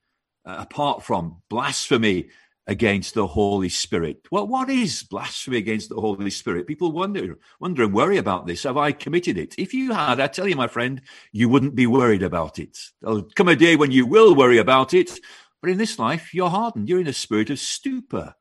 uh, 0.44 0.56
apart 0.60 1.02
from 1.02 1.42
blasphemy 1.48 2.28
against 2.68 3.14
the 3.14 3.26
Holy 3.26 3.68
Spirit. 3.68 4.28
Well, 4.30 4.46
what 4.46 4.70
is 4.70 5.02
blasphemy 5.02 5.56
against 5.56 5.88
the 5.88 6.00
Holy 6.00 6.30
Spirit? 6.30 6.68
People 6.68 6.92
wonder, 6.92 7.36
wonder 7.58 7.82
and 7.82 7.92
worry 7.92 8.16
about 8.16 8.46
this. 8.46 8.62
Have 8.62 8.76
I 8.76 8.92
committed 8.92 9.36
it? 9.36 9.56
If 9.58 9.74
you 9.74 9.92
had, 9.92 10.20
I 10.20 10.28
tell 10.28 10.46
you, 10.46 10.54
my 10.54 10.68
friend, 10.68 11.02
you 11.32 11.48
wouldn't 11.48 11.74
be 11.74 11.88
worried 11.88 12.22
about 12.22 12.60
it. 12.60 12.78
There'll 13.02 13.22
come 13.22 13.48
a 13.48 13.56
day 13.56 13.74
when 13.74 13.90
you 13.90 14.06
will 14.06 14.36
worry 14.36 14.58
about 14.58 14.94
it. 14.94 15.18
But 15.60 15.70
in 15.70 15.78
this 15.78 15.98
life, 15.98 16.32
you're 16.32 16.50
hardened. 16.50 16.88
You're 16.88 17.00
in 17.00 17.06
a 17.06 17.12
spirit 17.12 17.50
of 17.50 17.58
stupor. 17.58 18.34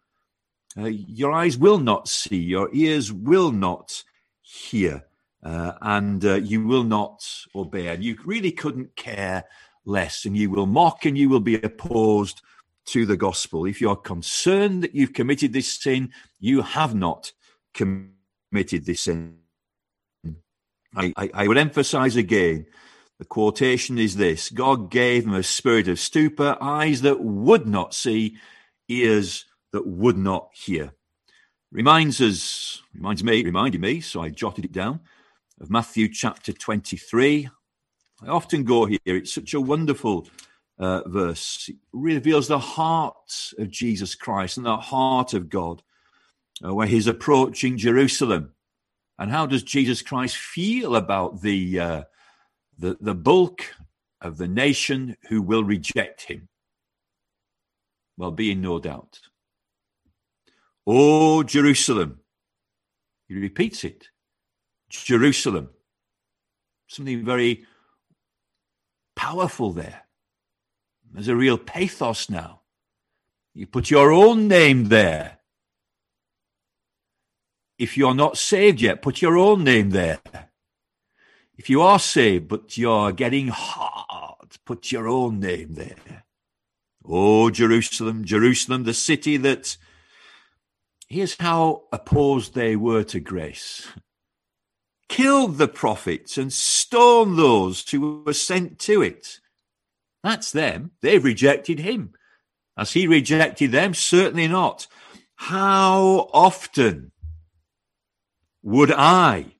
Uh, 0.77 0.85
your 0.85 1.31
eyes 1.31 1.57
will 1.57 1.79
not 1.79 2.07
see, 2.07 2.37
your 2.37 2.69
ears 2.73 3.11
will 3.11 3.51
not 3.51 4.03
hear, 4.41 5.03
uh, 5.43 5.73
and 5.81 6.23
uh, 6.23 6.35
you 6.35 6.65
will 6.65 6.83
not 6.83 7.27
obey. 7.55 7.87
And 7.87 8.03
you 8.03 8.17
really 8.23 8.51
couldn't 8.51 8.95
care 8.95 9.45
less, 9.85 10.25
and 10.25 10.37
you 10.37 10.51
will 10.51 10.67
mock 10.67 11.05
and 11.05 11.17
you 11.17 11.27
will 11.27 11.39
be 11.39 11.55
opposed 11.55 12.41
to 12.85 13.05
the 13.05 13.17
gospel. 13.17 13.65
If 13.65 13.81
you're 13.81 13.95
concerned 13.95 14.83
that 14.83 14.95
you've 14.95 15.13
committed 15.13 15.53
this 15.53 15.73
sin, 15.73 16.11
you 16.39 16.61
have 16.61 16.93
not 16.93 17.31
committed 17.73 18.85
this 18.85 19.01
sin. 19.01 19.37
I, 20.95 21.13
I, 21.17 21.29
I 21.33 21.47
would 21.47 21.57
emphasize 21.57 22.15
again 22.15 22.65
the 23.19 23.25
quotation 23.25 23.99
is 23.99 24.15
this 24.15 24.49
God 24.49 24.89
gave 24.89 25.25
them 25.25 25.35
a 25.35 25.43
spirit 25.43 25.87
of 25.87 25.99
stupor, 25.99 26.57
eyes 26.59 27.01
that 27.01 27.19
would 27.19 27.67
not 27.67 27.93
see, 27.93 28.37
ears 28.87 29.45
that 29.71 29.85
would 29.85 30.17
not 30.17 30.49
hear. 30.53 30.93
Reminds 31.71 32.19
us, 32.21 32.81
reminds 32.95 33.23
me, 33.23 33.43
reminded 33.43 33.81
me, 33.81 33.99
so 33.99 34.21
I 34.21 34.29
jotted 34.29 34.65
it 34.65 34.71
down, 34.71 35.01
of 35.59 35.69
Matthew 35.69 36.07
chapter 36.07 36.51
23. 36.51 37.49
I 38.23 38.27
often 38.27 38.63
go 38.63 38.85
here, 38.85 38.99
it's 39.05 39.33
such 39.33 39.53
a 39.53 39.61
wonderful 39.61 40.27
uh, 40.79 41.07
verse. 41.07 41.69
It 41.69 41.75
reveals 41.91 42.47
the 42.47 42.57
heart 42.57 43.53
of 43.57 43.69
Jesus 43.69 44.15
Christ 44.15 44.57
and 44.57 44.65
the 44.65 44.77
heart 44.77 45.33
of 45.33 45.49
God, 45.49 45.83
uh, 46.65 46.73
where 46.73 46.87
he's 46.87 47.07
approaching 47.07 47.77
Jerusalem. 47.77 48.53
And 49.19 49.29
how 49.29 49.45
does 49.45 49.61
Jesus 49.61 50.01
Christ 50.01 50.37
feel 50.37 50.95
about 50.95 51.41
the, 51.41 51.79
uh, 51.79 52.03
the, 52.79 52.97
the 53.01 53.13
bulk 53.13 53.75
of 54.21 54.37
the 54.37 54.47
nation 54.47 55.17
who 55.27 55.41
will 55.41 55.63
reject 55.63 56.23
him? 56.23 56.47
Well, 58.17 58.31
be 58.31 58.51
in 58.51 58.61
no 58.61 58.79
doubt. 58.79 59.19
Oh, 60.87 61.43
Jerusalem. 61.43 62.21
He 63.27 63.35
repeats 63.35 63.83
it. 63.83 64.07
Jerusalem. 64.89 65.69
Something 66.87 67.23
very 67.23 67.65
powerful 69.15 69.71
there. 69.73 70.03
There's 71.11 71.27
a 71.27 71.35
real 71.35 71.57
pathos 71.57 72.29
now. 72.29 72.61
You 73.53 73.67
put 73.67 73.91
your 73.91 74.11
own 74.11 74.47
name 74.47 74.85
there. 74.85 75.39
If 77.77 77.97
you're 77.97 78.15
not 78.15 78.37
saved 78.37 78.81
yet, 78.81 79.01
put 79.01 79.21
your 79.21 79.37
own 79.37 79.63
name 79.63 79.89
there. 79.91 80.19
If 81.59 81.69
you 81.69 81.81
are 81.81 81.99
saved, 81.99 82.47
but 82.47 82.77
you're 82.77 83.11
getting 83.11 83.49
hard, 83.49 84.55
put 84.65 84.93
your 84.93 85.09
own 85.09 85.41
name 85.41 85.73
there. 85.73 86.23
Oh, 87.03 87.49
Jerusalem, 87.49 88.23
Jerusalem, 88.23 88.85
the 88.85 88.93
city 88.93 89.35
that, 89.35 89.75
here's 91.09 91.35
how 91.37 91.83
opposed 91.91 92.53
they 92.53 92.77
were 92.77 93.03
to 93.03 93.19
grace. 93.19 93.89
Killed 95.09 95.57
the 95.57 95.67
prophets 95.67 96.37
and 96.37 96.53
stoned 96.53 97.37
those 97.37 97.83
who 97.89 98.23
were 98.25 98.31
sent 98.31 98.79
to 98.79 99.01
it. 99.01 99.41
That's 100.23 100.53
them. 100.53 100.91
They've 101.01 101.21
rejected 101.21 101.79
him. 101.79 102.13
Has 102.77 102.93
he 102.93 103.05
rejected 103.05 103.73
them? 103.73 103.93
Certainly 103.93 104.47
not. 104.47 104.87
How 105.35 106.29
often 106.31 107.11
would 108.63 108.93
I? 108.93 109.55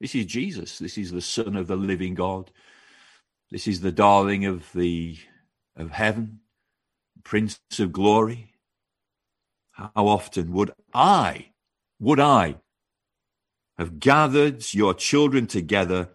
This 0.00 0.14
is 0.14 0.26
Jesus. 0.26 0.78
This 0.78 0.98
is 0.98 1.10
the 1.10 1.20
Son 1.20 1.56
of 1.56 1.66
the 1.66 1.76
living 1.76 2.14
God. 2.14 2.50
This 3.50 3.66
is 3.66 3.80
the 3.80 3.92
darling 3.92 4.44
of 4.44 4.70
the 4.72 5.18
of 5.76 5.90
heaven, 5.90 6.40
Prince 7.24 7.60
of 7.78 7.92
glory. 7.92 8.54
How 9.72 10.08
often 10.08 10.52
would 10.52 10.72
I, 10.92 11.50
would 12.00 12.18
I 12.18 12.56
have 13.78 14.00
gathered 14.00 14.74
your 14.74 14.92
children 14.92 15.46
together 15.46 16.10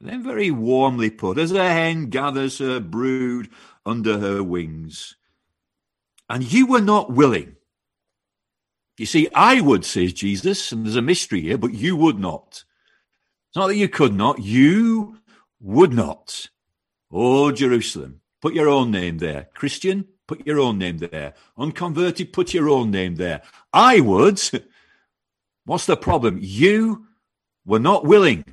then 0.00 0.22
very 0.22 0.50
warmly 0.50 1.10
put, 1.10 1.38
as 1.38 1.52
a 1.52 1.68
hen 1.68 2.10
gathers 2.10 2.58
her 2.58 2.80
brood 2.80 3.48
under 3.84 4.18
her 4.18 4.42
wings. 4.42 5.16
And 6.28 6.52
you 6.52 6.66
were 6.66 6.80
not 6.80 7.12
willing. 7.12 7.56
You 8.98 9.06
see, 9.06 9.28
I 9.34 9.60
would, 9.60 9.84
says 9.84 10.12
Jesus, 10.12 10.72
and 10.72 10.84
there's 10.84 10.96
a 10.96 11.02
mystery 11.02 11.42
here, 11.42 11.58
but 11.58 11.74
you 11.74 11.96
would 11.96 12.18
not. 12.18 12.64
It's 13.56 13.60
not 13.62 13.68
that 13.68 13.76
you 13.76 13.88
could 13.88 14.12
not, 14.12 14.38
you 14.40 15.16
would 15.62 15.94
not. 15.94 16.50
Oh, 17.10 17.50
Jerusalem, 17.50 18.20
put 18.42 18.52
your 18.52 18.68
own 18.68 18.90
name 18.90 19.16
there. 19.16 19.48
Christian, 19.54 20.08
put 20.28 20.46
your 20.46 20.60
own 20.60 20.76
name 20.76 20.98
there. 20.98 21.32
Unconverted, 21.56 22.34
put 22.34 22.52
your 22.52 22.68
own 22.68 22.90
name 22.90 23.16
there. 23.16 23.40
I 23.72 24.00
would. 24.00 24.42
What's 25.64 25.86
the 25.86 25.96
problem? 25.96 26.38
You 26.42 27.06
were 27.64 27.78
not 27.78 28.04
willing 28.04 28.44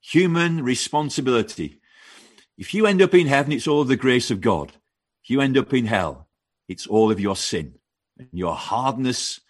human 0.00 0.62
responsibility. 0.62 1.80
If 2.56 2.72
you 2.72 2.86
end 2.86 3.02
up 3.02 3.14
in 3.14 3.26
heaven, 3.26 3.50
it's 3.50 3.66
all 3.66 3.82
the 3.82 3.96
grace 3.96 4.30
of 4.30 4.40
God. 4.40 4.70
If 5.24 5.30
you 5.30 5.40
end 5.40 5.58
up 5.58 5.74
in 5.74 5.86
hell, 5.86 6.28
it's 6.68 6.86
all 6.86 7.10
of 7.10 7.18
your 7.18 7.34
sin 7.34 7.74
and 8.16 8.28
your 8.30 8.54
hardness 8.54 9.40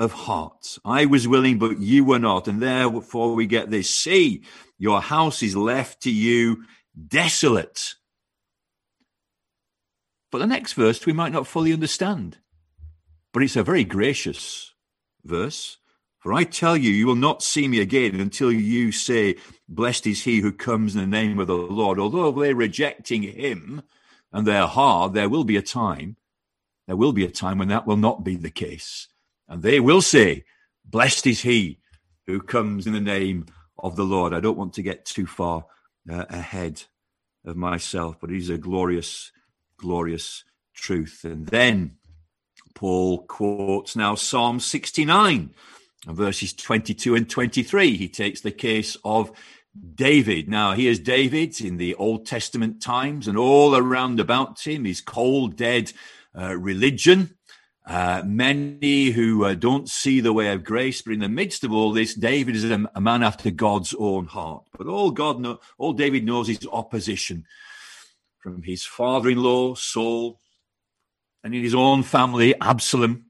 of 0.00 0.12
heart. 0.12 0.78
I 0.82 1.04
was 1.04 1.28
willing, 1.28 1.58
but 1.58 1.78
you 1.78 2.04
were 2.04 2.18
not. 2.18 2.48
And 2.48 2.60
therefore 2.60 3.34
we 3.34 3.46
get 3.46 3.70
this. 3.70 3.94
See, 3.94 4.42
your 4.78 5.02
house 5.02 5.42
is 5.42 5.54
left 5.54 6.02
to 6.02 6.10
you 6.10 6.64
desolate. 7.06 7.94
But 10.32 10.38
the 10.38 10.46
next 10.46 10.72
verse 10.72 11.04
we 11.04 11.12
might 11.12 11.32
not 11.32 11.46
fully 11.46 11.72
understand, 11.72 12.38
but 13.32 13.42
it's 13.42 13.56
a 13.56 13.62
very 13.62 13.84
gracious 13.84 14.72
verse. 15.22 15.76
For 16.18 16.32
I 16.32 16.44
tell 16.44 16.76
you, 16.76 16.90
you 16.90 17.06
will 17.06 17.14
not 17.14 17.42
see 17.42 17.68
me 17.68 17.80
again 17.80 18.20
until 18.20 18.52
you 18.52 18.92
say, 18.92 19.36
Blessed 19.68 20.06
is 20.06 20.24
he 20.24 20.40
who 20.40 20.52
comes 20.52 20.94
in 20.94 21.00
the 21.00 21.06
name 21.06 21.38
of 21.38 21.46
the 21.46 21.54
Lord. 21.54 21.98
Although 21.98 22.32
they're 22.32 22.54
rejecting 22.54 23.22
him 23.22 23.82
and 24.32 24.46
they're 24.46 24.66
hard, 24.66 25.14
there 25.14 25.28
will 25.28 25.44
be 25.44 25.56
a 25.56 25.62
time, 25.62 26.16
there 26.86 26.96
will 26.96 27.12
be 27.12 27.24
a 27.24 27.30
time 27.30 27.58
when 27.58 27.68
that 27.68 27.86
will 27.86 27.96
not 27.96 28.22
be 28.22 28.36
the 28.36 28.50
case. 28.50 29.08
And 29.50 29.62
they 29.62 29.80
will 29.80 30.00
say, 30.00 30.44
Blessed 30.86 31.26
is 31.26 31.42
he 31.42 31.80
who 32.26 32.40
comes 32.40 32.86
in 32.86 32.94
the 32.94 33.00
name 33.00 33.46
of 33.78 33.96
the 33.96 34.04
Lord. 34.04 34.32
I 34.32 34.40
don't 34.40 34.56
want 34.56 34.72
to 34.74 34.82
get 34.82 35.04
too 35.04 35.26
far 35.26 35.66
uh, 36.10 36.24
ahead 36.30 36.82
of 37.44 37.56
myself, 37.56 38.16
but 38.20 38.30
it 38.30 38.38
is 38.38 38.48
a 38.48 38.56
glorious, 38.56 39.30
glorious 39.76 40.44
truth. 40.74 41.24
And 41.24 41.46
then 41.46 41.98
Paul 42.74 43.26
quotes 43.26 43.94
now 43.96 44.14
Psalm 44.14 44.60
69 44.60 45.54
verses 46.06 46.52
22 46.54 47.14
and 47.14 47.28
23. 47.28 47.96
He 47.96 48.08
takes 48.08 48.40
the 48.40 48.50
case 48.50 48.96
of 49.04 49.30
David. 49.94 50.48
Now, 50.48 50.72
here's 50.72 50.98
David 50.98 51.60
in 51.60 51.76
the 51.76 51.94
Old 51.94 52.26
Testament 52.26 52.82
times, 52.82 53.28
and 53.28 53.38
all 53.38 53.76
around 53.76 54.20
about 54.20 54.66
him 54.66 54.86
is 54.86 55.00
cold, 55.00 55.56
dead 55.56 55.92
uh, 56.36 56.56
religion. 56.56 57.36
Uh, 57.90 58.22
many 58.24 59.06
who 59.06 59.44
uh, 59.44 59.52
don't 59.52 59.88
see 59.88 60.20
the 60.20 60.32
way 60.32 60.52
of 60.52 60.62
grace, 60.62 61.02
but 61.02 61.12
in 61.12 61.18
the 61.18 61.28
midst 61.28 61.64
of 61.64 61.72
all 61.72 61.92
this, 61.92 62.14
David 62.14 62.54
is 62.54 62.62
a, 62.62 62.88
a 62.94 63.00
man 63.00 63.24
after 63.24 63.50
God's 63.50 63.96
own 63.98 64.26
heart. 64.26 64.62
But 64.78 64.86
all 64.86 65.10
God, 65.10 65.40
know, 65.40 65.58
all 65.76 65.92
David 65.92 66.24
knows 66.24 66.48
is 66.48 66.64
opposition 66.70 67.46
from 68.38 68.62
his 68.62 68.84
father-in-law 68.84 69.74
Saul, 69.74 70.38
and 71.42 71.52
in 71.52 71.64
his 71.64 71.74
own 71.74 72.04
family 72.04 72.54
Absalom, 72.60 73.24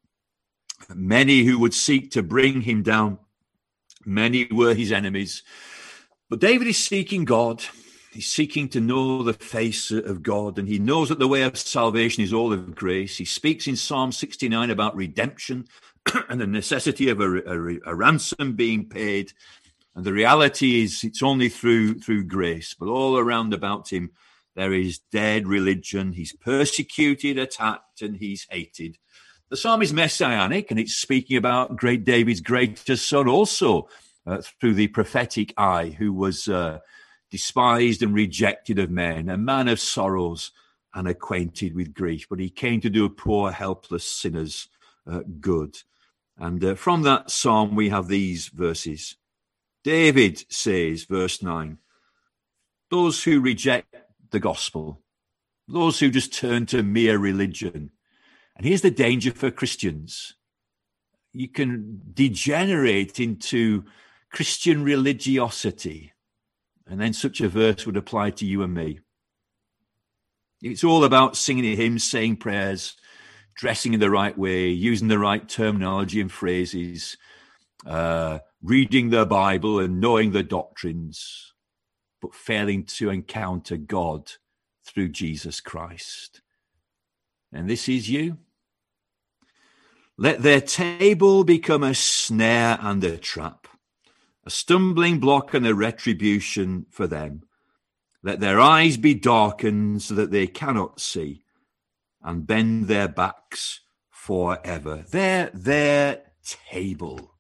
many 0.95 1.43
who 1.45 1.59
would 1.59 1.73
seek 1.73 2.11
to 2.11 2.23
bring 2.23 2.61
him 2.61 2.83
down. 2.83 3.19
Many 4.05 4.45
were 4.45 4.75
his 4.75 4.93
enemies. 4.93 5.43
But 6.29 6.41
David 6.41 6.69
is 6.69 6.77
seeking 6.77 7.25
God. 7.25 7.65
He's 8.13 8.27
seeking 8.27 8.69
to 8.71 8.81
know 8.81 9.23
the 9.23 9.35
face 9.35 9.93
of 9.93 10.23
God, 10.23 10.59
and 10.59 10.67
he 10.69 10.81
knows 10.81 11.11
that 11.11 11.21
the 11.21 11.29
way 11.29 11.43
of 11.43 11.57
salvation 11.57 12.25
is 12.25 12.33
all 12.33 12.53
of 12.53 12.75
grace. 12.75 13.17
He 13.17 13.25
speaks 13.25 13.69
in 13.69 13.77
Psalm 13.77 14.11
69 14.11 14.71
about 14.71 14.97
redemption 14.97 15.69
and 16.29 16.41
the 16.41 16.47
necessity 16.47 17.09
of 17.09 17.21
a, 17.21 17.37
a, 17.49 17.79
a 17.87 17.95
ransom 17.95 18.55
being 18.55 18.89
paid. 18.89 19.33
And 19.95 20.05
the 20.05 20.13
reality 20.13 20.83
is 20.83 21.05
it's 21.05 21.23
only 21.23 21.49
through 21.49 22.01
through 22.01 22.25
grace, 22.25 22.75
but 22.75 22.89
all 22.89 23.17
around 23.17 23.55
about 23.55 23.93
him 23.93 24.11
there 24.57 24.73
is 24.73 24.99
dead 25.13 25.47
religion. 25.47 26.13
He's 26.13 26.33
persecuted, 26.33 27.39
attacked, 27.39 28.03
and 28.03 28.17
he's 28.17 28.47
hated. 28.51 28.99
The 29.49 29.57
psalm 29.57 29.83
is 29.83 29.93
messianic, 29.93 30.71
and 30.71 30.79
it's 30.79 30.95
speaking 30.95 31.37
about 31.37 31.77
great 31.77 32.05
David's 32.05 32.41
greatest 32.41 33.09
son 33.09 33.29
also 33.29 33.89
uh, 34.27 34.43
through 34.61 34.75
the 34.75 34.89
prophetic 34.89 35.55
eye, 35.57 35.97
who 35.99 36.13
was 36.13 36.47
uh, 36.49 36.81
despised 37.31 38.03
and 38.03 38.15
rejected 38.15 38.79
of 38.79 38.91
men, 38.91 39.29
a 39.29 39.37
man 39.37 39.69
of 39.69 39.81
sorrows 39.81 40.53
and 40.95 41.07
acquainted 41.07 41.75
with 41.75 41.95
grief. 41.95 42.27
But 42.29 42.41
he 42.41 42.51
came 42.51 42.81
to 42.81 42.91
do 42.91 43.09
poor, 43.09 43.53
helpless 43.53 44.05
sinners 44.05 44.69
uh, 45.11 45.21
good. 45.41 45.77
And 46.37 46.65
uh, 46.65 46.75
from 46.75 47.03
that 47.03 47.31
psalm, 47.31 47.77
we 47.77 47.91
have 47.91 48.09
these 48.09 48.49
verses. 48.49 49.17
David 49.85 50.45
says, 50.53 51.05
verse 51.05 51.43
9, 51.43 51.79
those 52.91 53.23
who 53.23 53.41
reject 53.41 53.95
the 54.31 54.41
gospel, 54.41 55.01
those 55.69 56.01
who 56.01 56.11
just 56.11 56.35
turn 56.35 56.67
to 56.67 56.83
mere 56.83 57.19
religion. 57.19 57.91
And 58.57 58.67
here's 58.67 58.83
the 58.83 58.91
danger 58.91 59.33
for 59.33 59.51
Christians 59.51 60.35
you 61.33 61.49
can 61.49 62.01
degenerate 62.13 63.21
into 63.21 63.85
Christian 64.33 64.83
religiosity. 64.83 66.13
And 66.91 67.01
then 67.01 67.13
such 67.13 67.41
a 67.41 67.49
verse 67.49 67.87
would 67.87 67.97
apply 67.97 68.31
to 68.33 68.45
you 68.45 68.63
and 68.63 68.75
me. 68.75 68.99
It's 70.61 70.83
all 70.83 71.05
about 71.05 71.37
singing 71.37 71.77
hymns, 71.77 72.03
saying 72.03 72.39
prayers, 72.39 72.97
dressing 73.55 73.95
in 73.95 74.01
the 74.01 74.11
right 74.11 74.37
way, 74.37 74.69
using 74.69 75.09
the 75.09 75.19
right 75.19 75.49
terminology 75.49 76.21
and 76.21 76.31
phrases, 76.31 77.17
uh, 77.87 78.41
reading 78.61 79.11
the 79.11 79.25
Bible 79.25 79.79
and 79.79 80.01
knowing 80.01 80.33
the 80.33 80.43
doctrines, 80.43 81.55
but 82.21 82.35
failing 82.35 82.85
to 82.85 83.09
encounter 83.09 83.77
God 83.77 84.33
through 84.85 85.11
Jesus 85.11 85.61
Christ. 85.61 86.43
And 87.53 87.71
this 87.71 87.89
is 87.89 88.11
you. 88.11 88.39
Let 90.19 90.43
their 90.43 90.61
table 90.61 91.45
become 91.45 91.83
a 91.83 91.95
snare 91.95 92.79
and 92.81 93.03
a 93.05 93.17
trap, 93.17 93.67
a 94.45 94.51
stumbling 94.51 95.19
block 95.19 95.55
and 95.55 95.67
a 95.67 95.75
retribution 95.75 96.87
for 96.91 97.07
them. 97.07 97.43
Let 98.23 98.41
their 98.41 98.61
eyes 98.61 98.97
be 98.97 99.15
darkened 99.15 100.03
so 100.03 100.15
that 100.15 100.31
they 100.31 100.47
cannot 100.47 101.01
see, 101.01 101.45
and 102.23 102.47
bend 102.47 102.87
their 102.87 103.09
backs 103.09 103.81
forever. 104.11 105.05
Their, 105.11 105.51
their 105.55 106.23
table. 106.71 107.35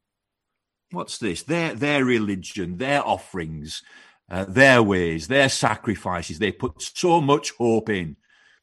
What's 0.90 1.18
this? 1.18 1.42
Their, 1.42 1.74
their 1.74 2.04
religion, 2.04 2.78
their 2.78 3.06
offerings, 3.06 3.82
uh, 4.30 4.44
their 4.48 4.82
ways, 4.82 5.28
their 5.28 5.48
sacrifices. 5.48 6.38
They 6.38 6.52
put 6.52 6.80
so 6.80 7.20
much 7.20 7.52
hope 7.52 7.90
in. 7.90 8.16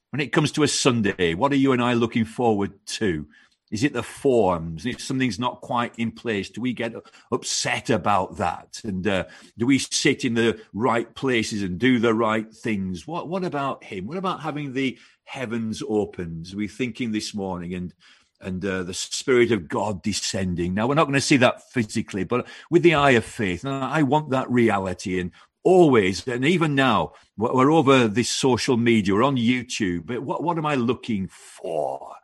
When 0.10 0.19
it 0.19 0.32
comes 0.32 0.52
to 0.54 0.63
a 0.63 0.67
Sunday, 0.67 1.34
what 1.34 1.52
are 1.52 1.58
you 1.58 1.73
and 1.73 1.82
I 1.82 1.93
looking 1.93 2.26
forward 2.26 2.73
to? 2.88 3.28
Is 3.69 3.84
it 3.84 3.93
the 3.93 4.03
forms? 4.03 4.86
If 4.86 5.01
something's 5.01 5.39
not 5.39 5.62
quite 5.62 5.97
in 5.97 6.12
place, 6.12 6.49
do 6.49 6.62
we 6.62 6.73
get 6.73 6.93
upset 7.32 7.89
about 7.89 8.38
that? 8.38 8.80
And 8.84 9.06
uh, 9.06 9.25
do 9.58 9.65
we 9.65 9.80
sit 9.80 10.23
in 10.23 10.36
the 10.36 10.62
right 10.73 11.13
places 11.15 11.63
and 11.63 11.77
do 11.77 11.99
the 11.99 12.13
right 12.13 12.51
things? 12.53 13.06
What 13.06 13.27
What 13.27 13.43
about 13.43 13.84
him? 13.84 14.08
What 14.08 14.17
about 14.17 14.41
having 14.41 14.73
the 14.73 14.97
heavens 15.25 15.84
opened? 15.88 16.47
We're 16.53 16.67
thinking 16.69 17.12
this 17.12 17.34
morning 17.34 17.73
and 17.73 17.93
and 18.39 18.63
uh, 18.63 18.84
the 18.84 18.93
Spirit 18.93 19.51
of 19.51 19.67
God 19.67 20.03
descending. 20.03 20.73
Now, 20.73 20.88
we're 20.88 20.93
not 20.93 21.06
going 21.06 21.15
to 21.15 21.21
see 21.21 21.38
that 21.38 21.71
physically, 21.71 22.23
but 22.23 22.47
with 22.69 22.84
the 22.84 22.93
eye 22.93 23.12
of 23.12 23.25
faith. 23.25 23.63
And 23.63 23.73
I 23.73 24.03
want 24.03 24.30
that 24.30 24.49
reality. 24.49 25.19
And 25.19 25.32
always, 25.63 26.27
and 26.27 26.45
even 26.45 26.75
now, 26.75 27.13
we're 27.36 27.71
over 27.71 28.08
this 28.08 28.30
social 28.30 28.77
media, 28.77 29.13
we're 29.13 29.23
on 29.23 29.38
YouTube. 29.38 30.06
But 30.06 30.21
what, 30.21 30.43
what 30.43 30.58
am 30.58 30.65
I 30.65 30.75
looking 30.75 31.27
for? 31.27 32.15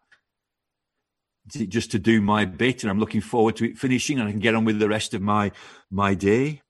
It 1.54 1.70
just 1.70 1.92
to 1.92 2.00
do 2.00 2.22
my 2.22 2.46
bit 2.46 2.84
and 2.84 2.90
I'm 2.90 3.00
looking 3.00 3.22
forward 3.22 3.58
to 3.58 3.66
it 3.66 3.78
finishing 3.78 4.20
and 4.20 4.28
I 4.28 4.32
can 4.32 4.40
get 4.40 4.56
on 4.56 4.66
with 4.66 4.80
the 4.80 4.88
rest 4.88 5.14
of 5.14 5.22
my, 5.22 5.52
my 5.92 6.14
day? 6.14 6.62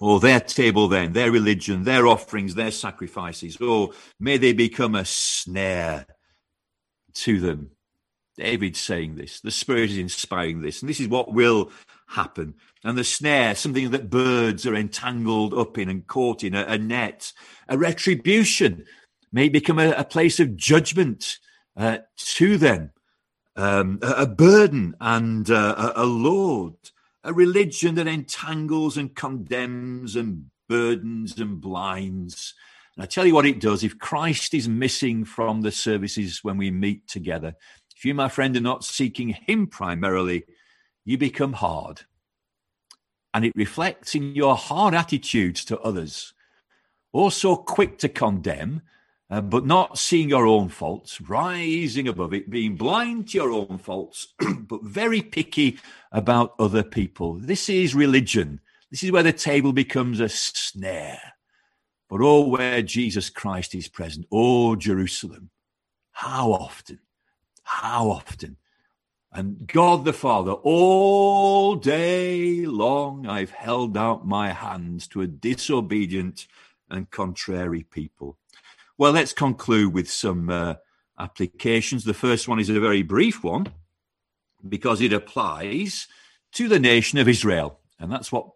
Or 0.00 0.20
their 0.20 0.40
table 0.40 0.88
then, 0.88 1.12
their 1.12 1.30
religion, 1.30 1.84
their 1.84 2.06
offerings, 2.06 2.54
their 2.54 2.70
sacrifices. 2.70 3.58
Oh, 3.60 3.92
may 4.18 4.38
they 4.38 4.52
become 4.52 4.94
a 4.94 5.04
snare 5.04 6.06
to 7.14 7.40
them. 7.40 7.70
David's 8.36 8.80
saying 8.80 9.16
this. 9.16 9.40
The 9.40 9.50
Spirit 9.50 9.90
is 9.90 9.98
inspiring 9.98 10.62
this. 10.62 10.80
And 10.80 10.88
this 10.88 11.00
is 11.00 11.08
what 11.08 11.34
will 11.34 11.70
happen. 12.08 12.54
And 12.82 12.96
the 12.96 13.04
snare, 13.04 13.54
something 13.54 13.90
that 13.90 14.08
birds 14.08 14.66
are 14.66 14.74
entangled 14.74 15.52
up 15.52 15.76
in 15.76 15.90
and 15.90 16.06
caught 16.06 16.42
in, 16.42 16.54
a, 16.54 16.64
a 16.64 16.78
net, 16.78 17.32
a 17.68 17.76
retribution 17.76 18.86
may 19.32 19.48
become 19.48 19.78
a, 19.78 19.90
a 19.90 20.04
place 20.04 20.40
of 20.40 20.56
judgment 20.56 21.38
uh, 21.76 21.98
to 22.16 22.56
them, 22.56 22.92
um, 23.56 23.98
a, 24.02 24.26
burden 24.26 24.96
and 25.00 25.50
uh, 25.50 25.92
a, 25.96 26.02
a 26.02 26.06
load, 26.06 26.76
a 27.24 27.32
religion 27.32 27.94
that 27.96 28.06
entangles 28.06 28.96
and 28.96 29.14
condemns 29.14 30.16
and 30.16 30.50
burdens 30.68 31.38
and 31.38 31.60
blinds. 31.60 32.54
And 32.96 33.02
I 33.02 33.06
tell 33.06 33.26
you 33.26 33.34
what 33.34 33.46
it 33.46 33.60
does 33.60 33.84
if 33.84 33.98
Christ 33.98 34.54
is 34.54 34.68
missing 34.68 35.24
from 35.24 35.62
the 35.62 35.72
services 35.72 36.40
when 36.42 36.56
we 36.56 36.70
meet 36.70 37.08
together, 37.08 37.54
if 37.96 38.04
you, 38.04 38.14
my 38.14 38.28
friend, 38.28 38.56
are 38.56 38.60
not 38.60 38.84
seeking 38.84 39.28
Him 39.46 39.66
primarily, 39.66 40.44
you 41.04 41.18
become 41.18 41.52
hard. 41.52 42.02
And 43.34 43.44
it 43.44 43.52
reflects 43.54 44.14
in 44.14 44.34
your 44.34 44.56
hard 44.56 44.94
attitudes 44.94 45.64
to 45.66 45.78
others. 45.80 46.32
Also 47.12 47.56
quick 47.56 47.98
to 47.98 48.08
condemn, 48.08 48.82
uh, 49.30 49.40
but 49.40 49.64
not 49.64 49.98
seeing 49.98 50.28
your 50.28 50.46
own 50.46 50.68
faults, 50.68 51.20
rising 51.20 52.08
above 52.08 52.34
it, 52.34 52.50
being 52.50 52.76
blind 52.76 53.28
to 53.28 53.38
your 53.38 53.52
own 53.52 53.78
faults, 53.78 54.34
but 54.60 54.82
very 54.82 55.22
picky 55.22 55.78
about 56.12 56.54
other 56.58 56.82
people. 56.82 57.34
This 57.34 57.68
is 57.68 57.94
religion. 57.94 58.60
This 58.90 59.04
is 59.04 59.12
where 59.12 59.22
the 59.22 59.32
table 59.32 59.72
becomes 59.72 60.18
a 60.20 60.28
snare. 60.28 61.34
But 62.08 62.20
oh, 62.22 62.48
where 62.48 62.82
Jesus 62.82 63.30
Christ 63.30 63.74
is 63.74 63.86
present, 63.86 64.26
oh, 64.32 64.74
Jerusalem, 64.74 65.50
how 66.10 66.52
often, 66.52 66.98
how 67.62 68.10
often 68.10 68.56
and 69.32 69.66
God 69.66 70.04
the 70.04 70.12
Father, 70.12 70.52
all 70.52 71.76
day 71.76 72.66
long 72.66 73.26
I've 73.26 73.52
held 73.52 73.96
out 73.96 74.26
my 74.26 74.50
hands 74.50 75.06
to 75.08 75.20
a 75.20 75.26
disobedient 75.26 76.48
and 76.90 77.10
contrary 77.10 77.84
people. 77.84 78.38
Well, 79.00 79.12
let's 79.12 79.32
conclude 79.32 79.94
with 79.94 80.10
some 80.10 80.50
uh, 80.50 80.74
applications. 81.18 82.04
The 82.04 82.12
first 82.12 82.48
one 82.48 82.60
is 82.60 82.68
a 82.68 82.78
very 82.78 83.00
brief 83.00 83.42
one 83.42 83.72
because 84.68 85.00
it 85.00 85.14
applies 85.14 86.06
to 86.52 86.68
the 86.68 86.78
nation 86.78 87.18
of 87.18 87.26
Israel. 87.26 87.80
And 87.98 88.12
that's 88.12 88.30
what 88.30 88.50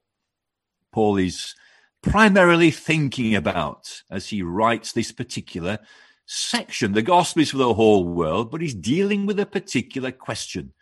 Paul 0.92 1.16
is 1.16 1.54
primarily 2.02 2.70
thinking 2.70 3.34
about 3.34 4.02
as 4.10 4.28
he 4.28 4.42
writes 4.42 4.92
this 4.92 5.12
particular 5.12 5.78
section. 6.26 6.92
The 6.92 7.00
gospel 7.00 7.40
is 7.40 7.52
for 7.52 7.56
the 7.56 7.72
whole 7.72 8.04
world, 8.04 8.50
but 8.50 8.60
he's 8.60 8.74
dealing 8.74 9.24
with 9.24 9.40
a 9.40 9.46
particular 9.46 10.12
question. 10.12 10.74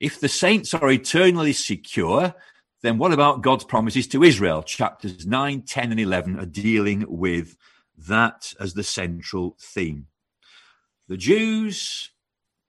If 0.00 0.20
the 0.20 0.28
saints 0.30 0.72
are 0.72 0.90
eternally 0.90 1.52
secure, 1.52 2.34
then 2.80 2.96
what 2.96 3.12
about 3.12 3.42
God's 3.42 3.64
promises 3.64 4.06
to 4.06 4.24
Israel? 4.24 4.62
Chapters 4.62 5.26
9, 5.26 5.64
10, 5.64 5.90
and 5.90 6.00
11 6.00 6.40
are 6.40 6.46
dealing 6.46 7.04
with 7.06 7.58
that 7.96 8.54
as 8.58 8.74
the 8.74 8.82
central 8.82 9.56
theme. 9.60 10.06
The 11.08 11.16
Jews 11.16 12.10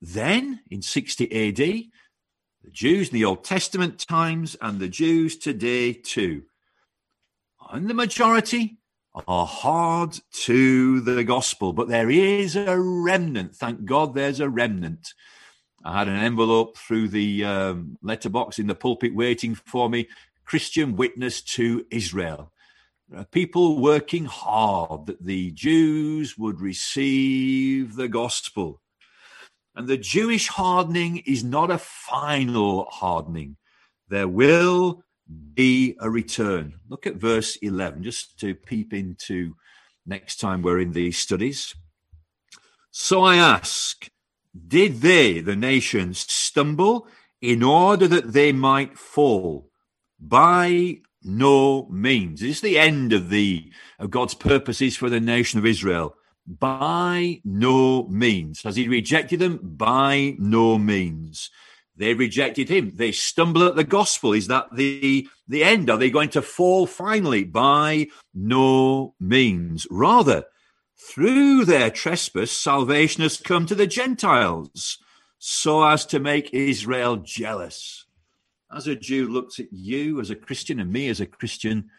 then 0.01 0.59
in 0.69 0.81
60 0.81 1.25
AD, 1.25 1.57
the 1.57 2.71
Jews 2.71 3.09
in 3.09 3.13
the 3.13 3.25
Old 3.25 3.43
Testament 3.43 3.99
times, 3.99 4.55
and 4.61 4.79
the 4.79 4.87
Jews 4.87 5.37
today 5.37 5.93
too. 5.93 6.43
And 7.71 7.89
the 7.89 7.93
majority 7.93 8.77
are 9.27 9.45
hard 9.45 10.19
to 10.31 11.01
the 11.01 11.23
gospel, 11.23 11.73
but 11.73 11.87
there 11.87 12.09
is 12.09 12.55
a 12.55 12.79
remnant. 12.79 13.55
Thank 13.55 13.85
God 13.85 14.13
there's 14.13 14.39
a 14.39 14.49
remnant. 14.49 15.13
I 15.85 15.99
had 15.99 16.07
an 16.07 16.15
envelope 16.15 16.77
through 16.77 17.09
the 17.09 17.43
um, 17.43 17.97
letterbox 18.01 18.57
in 18.57 18.67
the 18.67 18.75
pulpit 18.75 19.13
waiting 19.13 19.55
for 19.55 19.89
me 19.89 20.07
Christian 20.45 20.95
witness 20.95 21.41
to 21.41 21.85
Israel. 21.91 22.52
Uh, 23.15 23.23
people 23.31 23.79
working 23.79 24.25
hard 24.25 25.05
that 25.07 25.23
the 25.23 25.51
Jews 25.51 26.37
would 26.37 26.61
receive 26.61 27.95
the 27.95 28.07
gospel. 28.07 28.81
And 29.75 29.87
the 29.87 29.97
Jewish 29.97 30.47
hardening 30.47 31.17
is 31.25 31.43
not 31.43 31.71
a 31.71 31.77
final 31.77 32.85
hardening. 32.85 33.57
There 34.09 34.27
will 34.27 35.03
be 35.53 35.95
a 35.99 36.09
return. 36.09 36.75
Look 36.87 37.07
at 37.07 37.15
verse 37.15 37.55
11, 37.57 38.03
just 38.03 38.39
to 38.39 38.55
peep 38.55 38.93
into 38.93 39.55
next 40.05 40.39
time 40.39 40.61
we're 40.61 40.79
in 40.79 40.91
these 40.91 41.17
studies. 41.17 41.73
So 42.91 43.23
I 43.23 43.37
ask, 43.37 44.09
did 44.67 45.01
they, 45.01 45.39
the 45.39 45.55
nations, 45.55 46.19
stumble 46.19 47.07
in 47.41 47.63
order 47.63 48.07
that 48.07 48.33
they 48.33 48.51
might 48.51 48.97
fall 48.97 49.69
by 50.19 50.99
no 51.23 51.87
means. 51.89 52.41
It's 52.41 52.61
the 52.61 52.77
end 52.77 53.13
of 53.13 53.29
the 53.29 53.71
of 53.99 54.11
God's 54.11 54.33
purposes 54.33 54.95
for 54.95 55.09
the 55.09 55.19
nation 55.19 55.59
of 55.59 55.65
Israel. 55.65 56.15
By 56.45 57.41
no 57.45 58.07
means. 58.07 58.63
Has 58.63 58.75
he 58.75 58.87
rejected 58.87 59.39
them? 59.39 59.59
By 59.61 60.35
no 60.37 60.77
means. 60.77 61.49
They 61.95 62.13
rejected 62.13 62.69
him. 62.69 62.93
They 62.95 63.11
stumble 63.11 63.63
at 63.63 63.75
the 63.75 63.83
gospel. 63.83 64.33
Is 64.33 64.47
that 64.47 64.75
the, 64.75 65.27
the 65.47 65.63
end? 65.63 65.89
Are 65.89 65.97
they 65.97 66.09
going 66.09 66.29
to 66.29 66.41
fall 66.41 66.87
finally? 66.87 67.43
By 67.43 68.07
no 68.33 69.13
means. 69.19 69.85
Rather, 69.91 70.45
through 70.97 71.65
their 71.65 71.91
trespass, 71.91 72.51
salvation 72.51 73.21
has 73.21 73.37
come 73.37 73.65
to 73.67 73.75
the 73.75 73.87
Gentiles 73.87 74.97
so 75.37 75.83
as 75.83 76.05
to 76.07 76.19
make 76.19 76.53
Israel 76.53 77.17
jealous. 77.17 78.02
As 78.75 78.87
a 78.87 78.95
Jew 78.95 79.27
looks 79.27 79.59
at 79.59 79.71
you 79.71 80.19
as 80.19 80.29
a 80.29 80.35
Christian 80.35 80.79
and 80.79 80.91
me 80.91 81.09
as 81.09 81.21
a 81.21 81.25
Christian, 81.25 81.89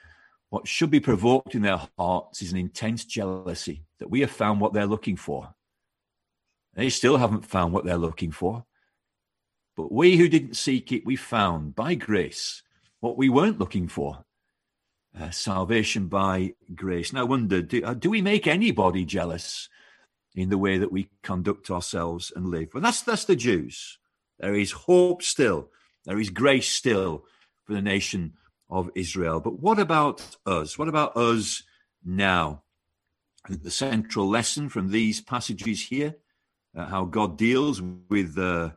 what 0.51 0.67
should 0.69 0.91
be 0.91 1.01
provoked 1.01 1.55
in 1.55 1.63
their 1.63 1.81
hearts 1.99 2.43
is 2.43 2.53
an 2.53 2.59
intense 2.59 3.05
jealousy 3.05 3.85
that 3.99 4.11
we 4.11 4.21
have 4.21 4.31
found 4.31 4.61
what 4.61 4.73
they're 4.73 4.87
looking 4.87 5.17
for. 5.17 5.55
They 6.75 6.91
still 6.91 7.17
haven't 7.17 7.47
found 7.47 7.73
what 7.73 7.85
they're 7.85 7.97
looking 7.97 8.33
for. 8.33 8.65
But 9.77 9.93
we 9.93 10.17
who 10.17 10.29
didn't 10.29 10.57
seek 10.57 10.93
it, 10.93 11.07
we 11.07 11.17
found 11.17 11.75
by 11.75 11.95
grace 11.95 12.63
what 13.01 13.17
we 13.17 13.29
weren't 13.29 13.59
looking 13.59 13.89
for 13.89 14.25
uh, 15.19 15.31
salvation 15.31 16.09
by 16.09 16.55
grace. 16.75 17.13
Now, 17.13 17.21
I 17.21 17.25
wonder 17.25 17.63
do, 17.63 17.85
uh, 17.85 17.95
do 17.95 18.11
we 18.11 18.23
make 18.23 18.47
anybody 18.47 19.05
jealous 19.05 19.69
in 20.35 20.49
the 20.49 20.59
way 20.59 20.79
that 20.79 20.93
we 20.93 21.09
conduct 21.23 21.71
ourselves 21.71 22.33
and 22.35 22.49
live? 22.49 22.71
Well, 22.75 22.83
that's, 22.83 23.03
that's 23.03 23.25
the 23.25 23.37
Jews. 23.37 23.99
There 24.39 24.55
is 24.55 24.73
hope 24.73 25.23
still, 25.23 25.71
there 26.05 26.19
is 26.19 26.31
grace 26.31 26.71
still 26.71 27.25
for 27.65 27.73
the 27.73 27.83
nation 27.83 28.35
of 28.69 28.91
Israel. 28.95 29.41
But 29.41 29.61
what 29.61 29.79
about 29.79 30.37
us? 30.47 30.79
What 30.79 30.89
about 30.89 31.17
us 31.17 31.63
now? 32.05 32.63
The 33.49 33.71
central 33.71 34.29
lesson 34.29 34.69
from 34.69 34.91
these 34.91 35.21
passages 35.21 35.87
here, 35.87 36.17
uh, 36.77 36.87
how 36.87 37.05
God 37.05 37.37
deals 37.37 37.83
with 38.09 38.39
uh, 38.39 38.71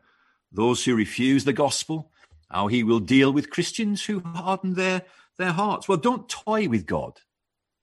those 0.52 0.84
who 0.84 0.96
refuse 0.96 1.46
the 1.46 1.54
gospel, 1.54 2.12
how 2.50 2.68
he 2.68 2.84
will 2.84 3.00
deal 3.00 3.32
with 3.32 3.50
Christians 3.50 4.06
who 4.06 4.20
harden 4.20 4.74
their, 4.74 5.04
their 5.38 5.54
hearts. 5.54 5.88
Well, 5.88 5.98
don't 5.98 6.28
toy 6.28 6.68
with 6.68 6.86
God. 6.86 7.20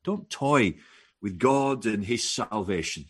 Don't 0.04 0.28
toy 0.28 0.74
with 1.22 1.38
God 1.38 1.86
and 1.86 2.04
his 2.04 2.28
salvation. 2.28 3.06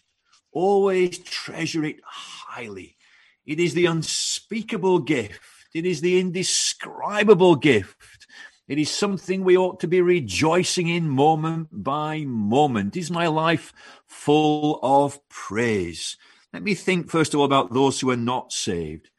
Always 0.52 1.18
treasure 1.18 1.84
it 1.84 1.96
highly. 2.04 2.96
It 3.44 3.58
is 3.58 3.74
the 3.74 3.86
unspeakable 3.86 5.00
gift. 5.00 5.40
It 5.74 5.84
is 5.84 6.00
the 6.00 6.20
indescribable 6.20 7.56
gift. 7.56 8.28
It 8.68 8.78
is 8.78 8.90
something 8.90 9.42
we 9.42 9.58
ought 9.58 9.80
to 9.80 9.88
be 9.88 10.00
rejoicing 10.00 10.88
in 10.88 11.08
moment 11.08 11.68
by 11.72 12.24
moment. 12.24 12.96
Is 12.96 13.10
my 13.10 13.26
life 13.26 13.74
full 14.06 14.78
of 14.82 15.18
praise? 15.28 16.16
Let 16.52 16.62
me 16.62 16.74
think 16.74 17.10
first 17.10 17.34
of 17.34 17.40
all 17.40 17.46
about 17.46 17.74
those 17.74 18.00
who 18.00 18.10
are 18.10 18.16
not 18.16 18.52
saved. 18.52 19.10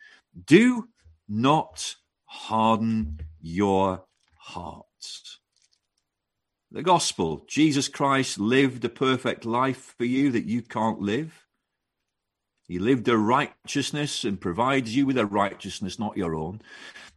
Do 0.46 0.88
not 1.28 1.96
harden 2.24 3.20
your 3.42 4.06
hearts. 4.36 5.40
The 6.72 6.84
gospel 6.84 7.46
Jesus 7.48 7.88
Christ 7.88 8.40
lived 8.40 8.84
a 8.86 8.90
perfect 8.90 9.46
life 9.46 9.94
for 9.98 10.06
you 10.06 10.32
that 10.32 10.46
you 10.46 10.62
can't 10.62 11.02
live. 11.02 11.45
He 12.68 12.80
lived 12.80 13.08
a 13.08 13.18
righteousness 13.18 14.24
and 14.24 14.42
provides 14.42 14.96
you 14.96 15.06
with 15.06 15.18
a 15.18 15.26
righteousness 15.26 16.00
not 16.00 16.18
your 16.18 16.36
own. 16.36 16.62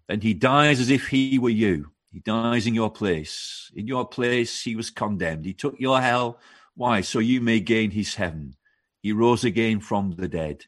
And 0.08 0.22
he 0.22 0.34
dies 0.34 0.80
as 0.80 0.90
if 0.90 1.08
he 1.08 1.38
were 1.38 1.48
you. 1.48 1.92
He 2.12 2.20
dies 2.20 2.66
in 2.66 2.74
your 2.74 2.90
place. 2.90 3.70
In 3.74 3.87
your 3.87 4.06
place, 4.06 4.62
he 4.62 4.76
was 4.76 4.90
condemned. 4.90 5.44
He 5.44 5.54
took 5.54 5.78
your 5.78 6.00
hell. 6.00 6.38
Why? 6.74 7.00
So 7.00 7.18
you 7.18 7.40
may 7.40 7.61
gain 7.61 7.90
his 7.90 8.14
heaven. 8.14 8.56
He 9.02 9.12
rose 9.12 9.44
again 9.44 9.80
from 9.80 10.12
the 10.12 10.28
dead. 10.28 10.64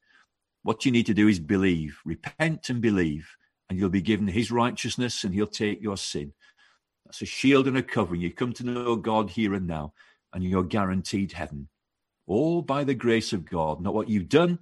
What 0.63 0.85
you 0.85 0.93
need 0.93 1.07
to 1.07 1.15
do 1.15 1.29
is 1.29 1.41
believe, 1.41 1.99
repent 2.05 2.69
and 2.69 2.81
believe, 2.81 3.29
and 3.69 3.79
you'll 3.79 3.89
be 3.89 4.03
given 4.03 4.29
his 4.29 4.51
righteousness 4.51 5.25
and 5.25 5.33
he'll 5.33 5.47
take 5.47 5.81
your 5.81 5.97
sin. 5.97 6.33
That's 7.07 7.23
a 7.23 7.27
shield 7.27 7.67
and 7.67 7.79
a 7.79 7.83
covering. 7.83 8.21
You 8.21 8.33
come 8.33 8.53
to 8.55 8.67
know 8.67 8.97
God 8.97 9.31
here 9.31 9.55
and 9.55 9.67
now, 9.67 9.95
and 10.33 10.45
you're 10.45 10.63
guaranteed 10.63 11.33
heaven. 11.33 11.69
All 12.31 12.63
by 12.63 12.85
the 12.85 12.95
grace 12.95 13.33
of 13.33 13.45
God, 13.45 13.81
not 13.81 13.93
what 13.93 14.09
you've 14.09 14.29
done, 14.29 14.61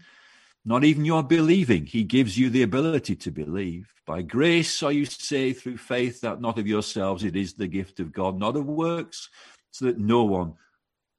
not 0.65 0.85
even 0.85 1.05
your 1.05 1.23
believing. 1.23 1.85
He 1.85 2.03
gives 2.03 2.39
you 2.39 2.49
the 2.49 2.63
ability 2.63 3.15
to 3.17 3.31
believe. 3.31 3.93
By 4.07 4.23
grace 4.23 4.83
are 4.83 4.91
you 4.91 5.05
saved 5.05 5.61
through 5.61 5.77
faith, 5.77 6.23
that 6.23 6.41
not 6.41 6.59
of 6.59 6.67
yourselves, 6.67 7.25
it 7.25 7.37
is 7.37 7.53
the 7.53 7.67
gift 7.67 8.01
of 8.01 8.11
God, 8.11 8.39
not 8.39 8.57
of 8.57 8.65
works, 8.65 9.29
so 9.71 9.85
that 9.85 9.99
no 9.99 10.25
one 10.25 10.55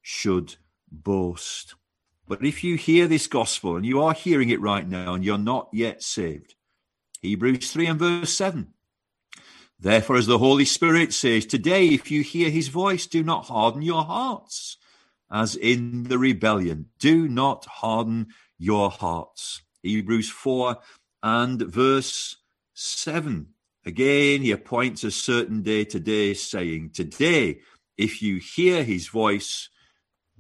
should 0.01 0.55
boast. 0.91 1.75
But 2.27 2.43
if 2.43 2.63
you 2.63 2.77
hear 2.77 3.07
this 3.07 3.27
gospel, 3.27 3.75
and 3.75 3.85
you 3.85 4.01
are 4.01 4.13
hearing 4.13 4.49
it 4.49 4.59
right 4.59 4.89
now, 4.89 5.13
and 5.13 5.23
you're 5.23 5.38
not 5.38 5.69
yet 5.71 6.01
saved, 6.01 6.55
Hebrews 7.21 7.71
3 7.71 7.85
and 7.85 7.99
verse 7.99 8.33
7. 8.33 8.73
Therefore, 9.79 10.15
as 10.15 10.25
the 10.25 10.39
Holy 10.39 10.65
Spirit 10.65 11.13
says, 11.13 11.45
today, 11.45 11.89
if 11.89 12.09
you 12.09 12.23
hear 12.23 12.49
his 12.49 12.69
voice, 12.69 13.05
do 13.05 13.23
not 13.23 13.45
harden 13.45 13.83
your 13.83 14.03
hearts, 14.03 14.77
as 15.31 15.55
in 15.55 16.03
the 16.03 16.17
rebellion. 16.17 16.87
Do 16.99 17.27
not 17.27 17.65
harden 17.65 18.27
your 18.57 18.89
hearts. 18.89 19.61
Hebrews 19.83 20.29
4 20.29 20.77
and 21.23 21.61
verse 21.61 22.37
7. 22.73 23.47
Again, 23.85 24.41
he 24.41 24.51
appoints 24.51 25.03
a 25.03 25.11
certain 25.11 25.61
day 25.61 25.85
today, 25.85 26.33
saying, 26.33 26.91
Today, 26.91 27.59
if 27.97 28.21
you 28.21 28.37
hear 28.37 28.83
his 28.83 29.07
voice, 29.07 29.69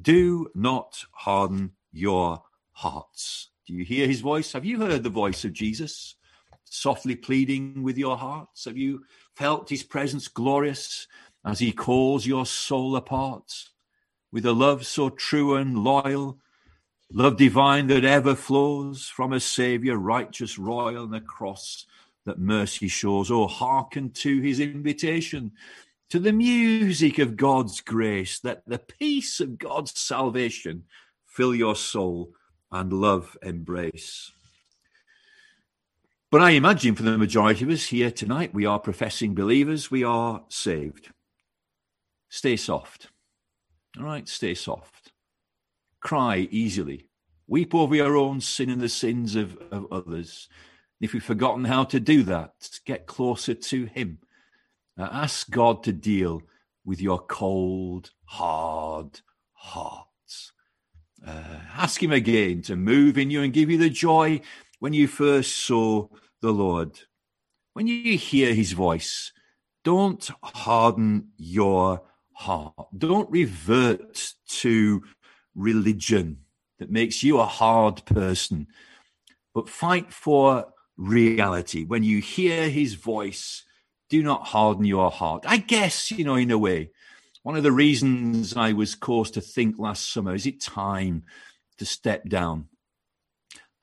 do 0.01 0.49
not 0.53 1.05
harden 1.11 1.71
your 1.91 2.43
hearts. 2.71 3.49
Do 3.65 3.73
you 3.73 3.83
hear 3.83 4.07
his 4.07 4.21
voice? 4.21 4.53
Have 4.53 4.65
you 4.65 4.79
heard 4.79 5.03
the 5.03 5.09
voice 5.09 5.45
of 5.45 5.53
Jesus 5.53 6.15
softly 6.63 7.15
pleading 7.15 7.83
with 7.83 7.97
your 7.97 8.17
hearts? 8.17 8.65
Have 8.65 8.77
you 8.77 9.03
felt 9.35 9.69
his 9.69 9.83
presence 9.83 10.27
glorious 10.27 11.07
as 11.45 11.59
he 11.59 11.71
calls 11.71 12.25
your 12.25 12.45
soul 12.45 12.95
apart 12.95 13.69
with 14.31 14.45
a 14.45 14.53
love 14.53 14.85
so 14.85 15.09
true 15.09 15.55
and 15.55 15.77
loyal, 15.77 16.37
love 17.11 17.37
divine 17.37 17.87
that 17.87 18.05
ever 18.05 18.35
flows 18.35 19.07
from 19.07 19.33
a 19.33 19.39
Saviour, 19.39 19.97
righteous, 19.97 20.57
royal, 20.57 21.05
and 21.05 21.15
a 21.15 21.21
cross 21.21 21.85
that 22.25 22.39
mercy 22.39 22.87
shows? 22.87 23.31
Oh, 23.31 23.47
hearken 23.47 24.11
to 24.11 24.41
his 24.41 24.59
invitation 24.59 25.51
to 26.09 26.19
the 26.19 26.33
music 26.33 27.19
of 27.19 27.37
God's 27.37 27.81
grace, 27.81 28.39
that 28.39 28.63
the 28.65 28.79
peace 28.79 29.39
of 29.39 29.59
God's 29.59 29.99
salvation 29.99 30.85
fill 31.25 31.53
your 31.53 31.75
soul 31.75 32.33
and 32.71 32.91
love 32.91 33.37
embrace. 33.43 34.31
But 36.31 36.41
I 36.41 36.51
imagine 36.51 36.95
for 36.95 37.03
the 37.03 37.17
majority 37.17 37.63
of 37.63 37.71
us 37.71 37.85
here 37.85 38.11
tonight, 38.11 38.53
we 38.53 38.65
are 38.65 38.79
professing 38.79 39.33
believers, 39.33 39.89
we 39.89 40.03
are 40.03 40.43
saved. 40.49 41.09
Stay 42.29 42.55
soft. 42.55 43.08
All 43.99 44.05
right, 44.05 44.27
stay 44.29 44.53
soft. 44.53 45.11
Cry 45.99 46.47
easily. 46.51 47.09
Weep 47.47 47.75
over 47.75 47.95
your 47.95 48.15
own 48.15 48.39
sin 48.39 48.69
and 48.69 48.79
the 48.79 48.87
sins 48.87 49.35
of, 49.35 49.57
of 49.71 49.87
others. 49.91 50.47
If 51.01 51.13
you've 51.13 51.23
forgotten 51.23 51.65
how 51.65 51.83
to 51.85 51.99
do 51.99 52.23
that, 52.23 52.53
get 52.85 53.07
closer 53.07 53.53
to 53.53 53.85
Him. 53.85 54.19
Uh, 54.97 55.09
ask 55.11 55.49
God 55.49 55.83
to 55.83 55.91
deal 55.91 56.41
with 56.85 57.01
your 57.01 57.19
cold, 57.19 58.11
hard 58.23 59.19
heart. 59.51 60.05
Uh, 61.25 61.59
ask 61.75 62.01
Him 62.01 62.13
again 62.13 62.61
to 62.63 62.77
move 62.77 63.17
in 63.17 63.29
you 63.29 63.41
and 63.41 63.51
give 63.51 63.69
you 63.69 63.77
the 63.77 63.89
joy 63.89 64.39
when 64.79 64.93
you 64.93 65.07
first 65.07 65.57
saw 65.57 66.07
the 66.41 66.51
Lord. 66.51 67.01
When 67.73 67.87
you 67.87 68.17
hear 68.17 68.53
His 68.53 68.71
voice, 68.71 69.33
don't 69.83 70.29
harden 70.41 71.29
your 71.37 72.03
heart. 72.39 72.87
Don't 72.97 73.29
revert 73.29 74.33
to 74.47 75.03
religion 75.55 76.37
that 76.79 76.89
makes 76.89 77.21
you 77.21 77.37
a 77.37 77.45
hard 77.45 78.05
person, 78.05 78.67
but 79.53 79.67
fight 79.67 80.13
for 80.13 80.65
reality. 80.95 81.83
When 81.83 82.01
you 82.01 82.19
hear 82.21 82.69
His 82.69 82.93
voice, 82.93 83.63
do 84.09 84.23
not 84.23 84.47
harden 84.47 84.85
your 84.85 85.11
heart. 85.11 85.43
I 85.45 85.57
guess, 85.57 86.11
you 86.11 86.23
know, 86.23 86.35
in 86.35 86.49
a 86.49 86.57
way, 86.57 86.91
one 87.43 87.57
of 87.57 87.63
the 87.63 87.73
reasons 87.73 88.55
I 88.55 88.71
was 88.71 88.95
caused 88.95 89.33
to 89.33 89.41
think 89.41 89.77
last 89.77 90.11
summer 90.11 90.33
is 90.33 90.45
it 90.45 90.61
time 90.61 91.23
to 91.77 91.85
step 91.85 92.29
down? 92.29 92.69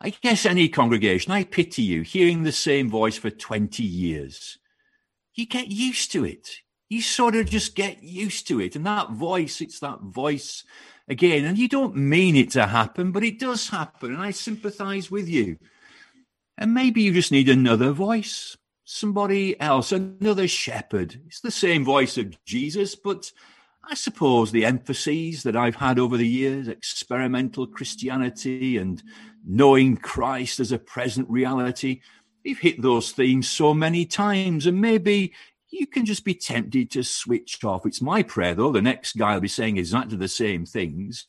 I 0.01 0.11
guess 0.11 0.47
any 0.47 0.71
congregation, 0.71 1.33
I 1.33 1.45
pity 1.45 1.83
you, 1.83 2.03
hearing 2.03 2.43
the 2.43 2.53
same 2.53 2.89
voice 2.89 3.19
for 3.19 3.31
20 3.31 3.83
years. 3.83 4.59
You 5.35 5.45
get 5.45 5.69
used 5.69 6.11
to 6.13 6.25
it. 6.25 6.49
You 6.89 7.03
sort 7.03 7.35
of 7.35 7.51
just 7.51 7.75
get 7.75 8.03
used 8.03 8.47
to 8.49 8.61
it. 8.61 8.77
And 8.77 8.87
that 8.87 9.11
voice, 9.11 9.61
it's 9.61 9.81
that 9.81 10.01
voice 10.01 10.65
again. 11.09 11.45
And 11.45 11.59
you 11.59 11.69
don't 11.69 11.97
mean 11.97 12.37
it 12.37 12.51
to 12.53 12.67
happen, 12.67 13.13
but 13.13 13.25
it 13.25 13.39
does 13.39 13.69
happen. 13.69 14.13
And 14.15 14.23
I 14.23 14.31
sympathize 14.31 15.11
with 15.11 15.29
you. 15.29 15.59
And 16.59 16.75
maybe 16.75 17.03
you 17.03 17.13
just 17.13 17.33
need 17.33 17.49
another 17.49 17.91
voice, 17.91 18.57
somebody 18.85 19.61
else, 19.61 19.93
another 19.93 20.49
shepherd. 20.49 21.21
It's 21.27 21.41
the 21.41 21.51
same 21.51 21.85
voice 21.85 22.17
of 22.17 22.43
Jesus, 22.45 22.95
but 22.95 23.33
I 23.89 23.95
suppose 23.95 24.51
the 24.51 24.65
emphases 24.65 25.43
that 25.43 25.55
I've 25.55 25.77
had 25.77 25.99
over 25.99 26.17
the 26.17 26.27
years, 26.27 26.67
experimental 26.67 27.67
Christianity 27.67 28.79
and 28.79 29.03
knowing 29.45 29.97
Christ 29.97 30.59
as 30.61 30.73
a 30.73 30.79
present 30.79 31.29
reality, 31.29 32.01
we've 32.45 32.59
hit 32.59 32.83
those 32.83 33.13
themes 33.13 33.49
so 33.49 33.75
many 33.75 34.05
times, 34.05 34.67
and 34.67 34.81
maybe 34.81 35.35
you 35.71 35.87
can 35.87 36.05
just 36.05 36.25
be 36.25 36.35
tempted 36.35 36.91
to 36.93 37.03
switch 37.03 37.63
off. 37.65 37.87
It's 37.87 38.03
my 38.03 38.23
prayer, 38.23 38.55
though. 38.55 38.73
The 38.73 38.83
next 38.83 39.17
guy 39.17 39.35
will 39.35 39.41
be 39.41 39.49
saying 39.49 39.77
exactly 39.77 40.17
the 40.17 40.29
same 40.29 40.65
things, 40.65 41.25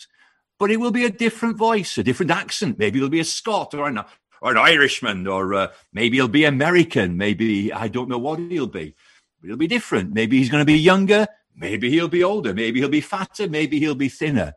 but 0.60 0.72
it 0.72 0.78
will 0.78 0.92
be 0.92 1.06
a 1.06 1.10
different 1.10 1.58
voice, 1.58 1.98
a 1.98 2.04
different 2.04 2.32
accent. 2.32 2.80
Maybe 2.80 3.00
it'll 3.00 3.10
be 3.10 3.20
a 3.20 3.26
Scot 3.26 3.74
or 3.74 3.88
an, 3.88 4.00
or 4.42 4.52
an 4.52 4.58
Irishman, 4.58 5.28
or 5.28 5.54
uh, 5.54 5.68
maybe 5.94 6.18
he'll 6.18 6.28
be 6.28 6.46
American. 6.46 7.18
Maybe 7.18 7.74
I 7.74 7.88
don't 7.88 8.10
know 8.10 8.20
what 8.20 8.40
he'll 8.40 8.68
be, 8.68 8.96
but 9.42 9.48
he'll 9.48 9.58
be 9.58 9.68
different. 9.68 10.14
Maybe 10.14 10.38
he's 10.38 10.50
going 10.50 10.62
to 10.62 10.66
be 10.66 10.78
younger. 10.78 11.28
Maybe 11.56 11.90
he'll 11.90 12.08
be 12.08 12.24
older. 12.24 12.54
Maybe 12.54 12.80
he'll 12.80 12.90
be 12.90 13.02
fatter. 13.02 13.50
Maybe 13.50 13.80
he'll 13.80 13.96
be 13.96 14.10
thinner. 14.10 14.54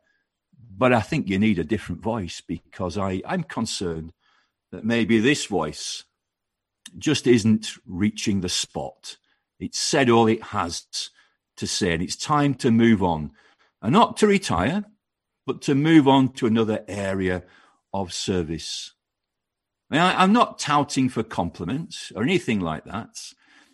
But 0.77 0.93
I 0.93 1.01
think 1.01 1.29
you 1.29 1.39
need 1.39 1.59
a 1.59 1.65
different 1.65 2.03
voice 2.03 2.43
because 2.47 2.97
I, 2.97 3.23
I'm 3.27 3.43
concerned 3.43 4.13
that 4.71 4.85
maybe 4.85 5.19
this 5.19 5.47
voice 5.47 6.05
just 6.99 7.27
isn't 7.27 7.73
reaching 7.87 8.41
the 8.41 8.49
spot. 8.49 9.17
It's 9.61 9.81
said 9.81 10.11
all 10.11 10.27
it 10.27 10.43
has 10.43 10.87
to 11.57 11.67
say, 11.67 11.93
and 11.93 12.03
it's 12.03 12.17
time 12.17 12.55
to 12.55 12.71
move 12.71 13.03
on. 13.03 13.33
And 13.83 13.93
not 13.93 14.17
to 14.19 14.27
retire, 14.27 14.85
but 15.47 15.63
to 15.63 15.75
move 15.75 16.07
on 16.09 16.33
to 16.35 16.47
another 16.47 16.85
area 16.89 17.45
of 17.93 18.13
service. 18.13 18.93
I 19.91 20.23
am 20.23 20.33
not 20.33 20.59
touting 20.59 21.09
for 21.09 21.23
compliments 21.23 22.13
or 22.15 22.23
anything 22.23 22.61
like 22.61 22.85
that. 22.85 23.21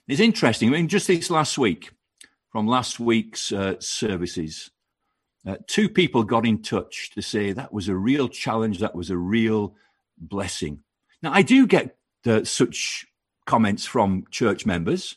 It's 0.08 0.20
interesting. 0.20 0.68
I 0.68 0.72
mean, 0.72 0.88
just 0.88 1.08
this 1.08 1.30
last 1.30 1.58
week, 1.58 1.90
from 2.50 2.66
last 2.66 2.98
week's 2.98 3.52
uh, 3.52 3.74
services, 3.80 4.70
uh, 5.46 5.56
two 5.66 5.88
people 5.88 6.24
got 6.24 6.46
in 6.46 6.62
touch 6.62 7.10
to 7.14 7.22
say 7.22 7.52
that 7.52 7.72
was 7.72 7.88
a 7.88 7.94
real 7.94 8.28
challenge, 8.28 8.78
that 8.78 8.94
was 8.94 9.10
a 9.10 9.16
real 9.16 9.74
blessing. 10.16 10.80
Now, 11.22 11.32
I 11.32 11.42
do 11.42 11.66
get 11.66 11.96
uh, 12.24 12.44
such 12.44 13.06
comments 13.44 13.84
from 13.84 14.24
church 14.30 14.64
members, 14.64 15.16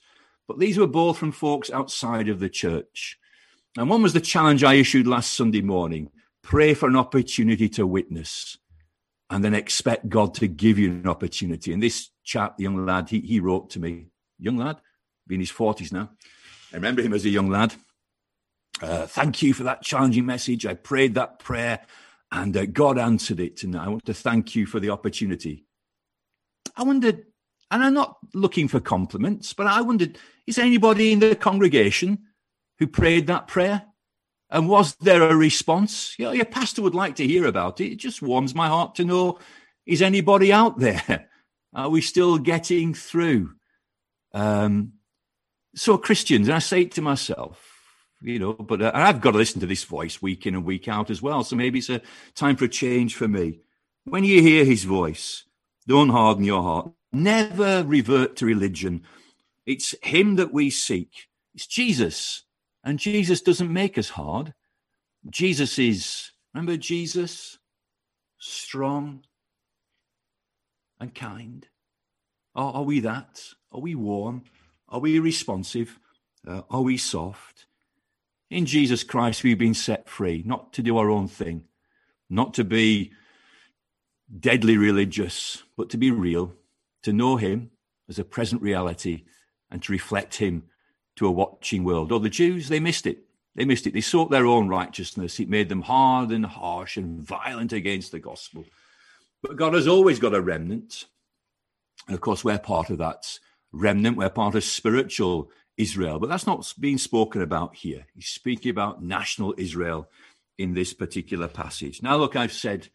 but 0.49 0.57
these 0.57 0.79
were 0.79 0.87
both 0.87 1.19
from 1.19 1.31
folks 1.31 1.69
outside 1.69 2.27
of 2.27 2.39
the 2.39 2.49
church. 2.49 3.19
And 3.77 3.87
one 3.87 4.01
was 4.01 4.13
the 4.13 4.19
challenge 4.19 4.63
I 4.63 4.73
issued 4.73 5.05
last 5.05 5.33
Sunday 5.33 5.61
morning 5.61 6.09
pray 6.41 6.73
for 6.73 6.89
an 6.89 6.95
opportunity 6.95 7.69
to 7.69 7.85
witness 7.85 8.57
and 9.29 9.43
then 9.45 9.53
expect 9.53 10.09
God 10.09 10.33
to 10.33 10.47
give 10.47 10.79
you 10.79 10.89
an 10.89 11.07
opportunity. 11.07 11.71
And 11.71 11.83
this 11.83 12.09
chap, 12.23 12.57
the 12.57 12.63
young 12.63 12.83
lad, 12.83 13.09
he, 13.09 13.19
he 13.19 13.39
wrote 13.39 13.69
to 13.71 13.79
me, 13.79 14.07
young 14.39 14.57
lad, 14.57 14.77
be 15.27 15.35
in 15.35 15.41
his 15.41 15.51
40s 15.51 15.93
now. 15.93 16.09
I 16.73 16.77
remember 16.77 17.03
him 17.03 17.13
as 17.13 17.25
a 17.25 17.29
young 17.29 17.51
lad. 17.51 17.75
Uh, 18.81 19.05
thank 19.05 19.43
you 19.43 19.53
for 19.53 19.63
that 19.63 19.83
challenging 19.83 20.25
message. 20.25 20.65
I 20.65 20.73
prayed 20.73 21.13
that 21.13 21.37
prayer 21.37 21.81
and 22.31 22.57
uh, 22.57 22.65
God 22.65 22.97
answered 22.97 23.39
it. 23.39 23.61
And 23.61 23.75
I 23.75 23.87
want 23.87 24.05
to 24.07 24.15
thank 24.15 24.55
you 24.55 24.65
for 24.65 24.79
the 24.79 24.89
opportunity. 24.89 25.65
I 26.75 26.81
wondered, 26.81 27.25
and 27.71 27.83
I'm 27.83 27.93
not 27.93 28.17
looking 28.33 28.67
for 28.67 28.79
compliments, 28.79 29.53
but 29.53 29.67
I 29.67 29.81
wondered, 29.81 30.17
is 30.47 30.57
anybody 30.57 31.11
in 31.11 31.19
the 31.19 31.35
congregation 31.35 32.19
who 32.79 32.87
prayed 32.87 33.27
that 33.27 33.47
prayer? 33.47 33.83
And 34.49 34.67
was 34.67 34.95
there 34.95 35.21
a 35.23 35.35
response? 35.35 36.15
You 36.17 36.25
know, 36.25 36.31
your 36.31 36.45
pastor 36.45 36.81
would 36.81 36.95
like 36.95 37.15
to 37.17 37.27
hear 37.27 37.45
about 37.45 37.79
it. 37.79 37.91
It 37.91 37.97
just 37.97 38.21
warms 38.21 38.55
my 38.55 38.67
heart 38.67 38.95
to 38.95 39.05
know 39.05 39.39
is 39.85 40.01
anybody 40.01 40.53
out 40.53 40.79
there? 40.79 41.27
Are 41.73 41.89
we 41.89 42.01
still 42.01 42.37
getting 42.37 42.93
through? 42.93 43.53
Um, 44.33 44.93
so, 45.75 45.97
Christians, 45.97 46.47
and 46.47 46.55
I 46.55 46.59
say 46.59 46.81
it 46.81 46.91
to 46.93 47.01
myself, 47.01 47.69
you 48.21 48.39
know, 48.39 48.53
but 48.53 48.81
uh, 48.81 48.91
I've 48.93 49.21
got 49.21 49.31
to 49.31 49.37
listen 49.37 49.61
to 49.61 49.67
this 49.67 49.83
voice 49.83 50.21
week 50.21 50.45
in 50.45 50.55
and 50.55 50.65
week 50.65 50.87
out 50.87 51.09
as 51.09 51.21
well. 51.21 51.43
So 51.43 51.55
maybe 51.55 51.79
it's 51.79 51.89
a 51.89 52.01
time 52.35 52.55
for 52.55 52.65
a 52.65 52.69
change 52.69 53.15
for 53.15 53.27
me. 53.27 53.59
When 54.05 54.23
you 54.23 54.41
hear 54.41 54.65
his 54.65 54.83
voice, 54.83 55.45
don't 55.87 56.09
harden 56.09 56.43
your 56.43 56.61
heart. 56.61 56.91
Never 57.11 57.83
revert 57.83 58.35
to 58.37 58.45
religion. 58.45 59.03
It's 59.65 59.95
him 60.03 60.35
that 60.35 60.53
we 60.53 60.69
seek. 60.69 61.27
It's 61.53 61.67
Jesus. 61.67 62.43
And 62.83 62.99
Jesus 62.99 63.41
doesn't 63.41 63.71
make 63.71 63.97
us 63.97 64.09
hard. 64.09 64.53
Jesus 65.29 65.77
is, 65.79 66.31
remember 66.53 66.77
Jesus? 66.77 67.57
Strong 68.37 69.25
and 70.99 71.13
kind. 71.13 71.67
Are, 72.55 72.73
are 72.73 72.83
we 72.83 72.99
that? 73.01 73.41
Are 73.71 73.81
we 73.81 73.95
warm? 73.95 74.43
Are 74.87 74.99
we 74.99 75.19
responsive? 75.19 75.99
Uh, 76.47 76.61
are 76.69 76.81
we 76.81 76.97
soft? 76.97 77.65
In 78.49 78.65
Jesus 78.65 79.03
Christ, 79.03 79.43
we've 79.43 79.59
been 79.59 79.73
set 79.73 80.09
free, 80.09 80.41
not 80.45 80.73
to 80.73 80.81
do 80.81 80.97
our 80.97 81.11
own 81.11 81.27
thing, 81.27 81.65
not 82.29 82.53
to 82.55 82.63
be 82.63 83.11
deadly 84.39 84.77
religious, 84.77 85.63
but 85.77 85.89
to 85.91 85.97
be 85.97 86.09
real, 86.09 86.53
to 87.03 87.13
know 87.13 87.37
Him 87.37 87.71
as 88.07 88.19
a 88.19 88.23
present 88.23 88.61
reality, 88.61 89.23
and 89.71 89.83
to 89.83 89.91
reflect 89.91 90.35
Him 90.35 90.63
to 91.15 91.27
a 91.27 91.31
watching 91.31 91.83
world. 91.83 92.11
Or 92.11 92.19
the 92.19 92.29
Jews, 92.29 92.69
they 92.69 92.79
missed 92.79 93.05
it. 93.05 93.19
They 93.55 93.65
missed 93.65 93.85
it. 93.87 93.93
They 93.93 94.01
sought 94.01 94.31
their 94.31 94.45
own 94.45 94.67
righteousness. 94.67 95.39
It 95.39 95.49
made 95.49 95.69
them 95.69 95.81
hard 95.81 96.31
and 96.31 96.45
harsh 96.45 96.97
and 96.97 97.21
violent 97.21 97.73
against 97.73 98.11
the 98.11 98.19
gospel. 98.19 98.65
But 99.43 99.57
God 99.57 99.73
has 99.73 99.87
always 99.87 100.19
got 100.19 100.33
a 100.33 100.41
remnant. 100.41 101.05
And 102.07 102.15
of 102.15 102.21
course, 102.21 102.43
we're 102.43 102.59
part 102.59 102.89
of 102.89 102.99
that 102.99 103.39
remnant. 103.71 104.17
We're 104.17 104.29
part 104.29 104.55
of 104.55 104.63
spiritual 104.63 105.51
Israel. 105.77 106.19
But 106.19 106.29
that's 106.29 106.47
not 106.47 106.73
being 106.79 106.97
spoken 106.97 107.41
about 107.41 107.75
here. 107.75 108.05
He's 108.15 108.27
speaking 108.27 108.71
about 108.71 109.03
national 109.03 109.55
Israel 109.57 110.09
in 110.57 110.73
this 110.73 110.93
particular 110.93 111.47
passage. 111.47 112.01
Now, 112.01 112.17
look, 112.17 112.35
I've 112.35 112.53
said 112.53 112.89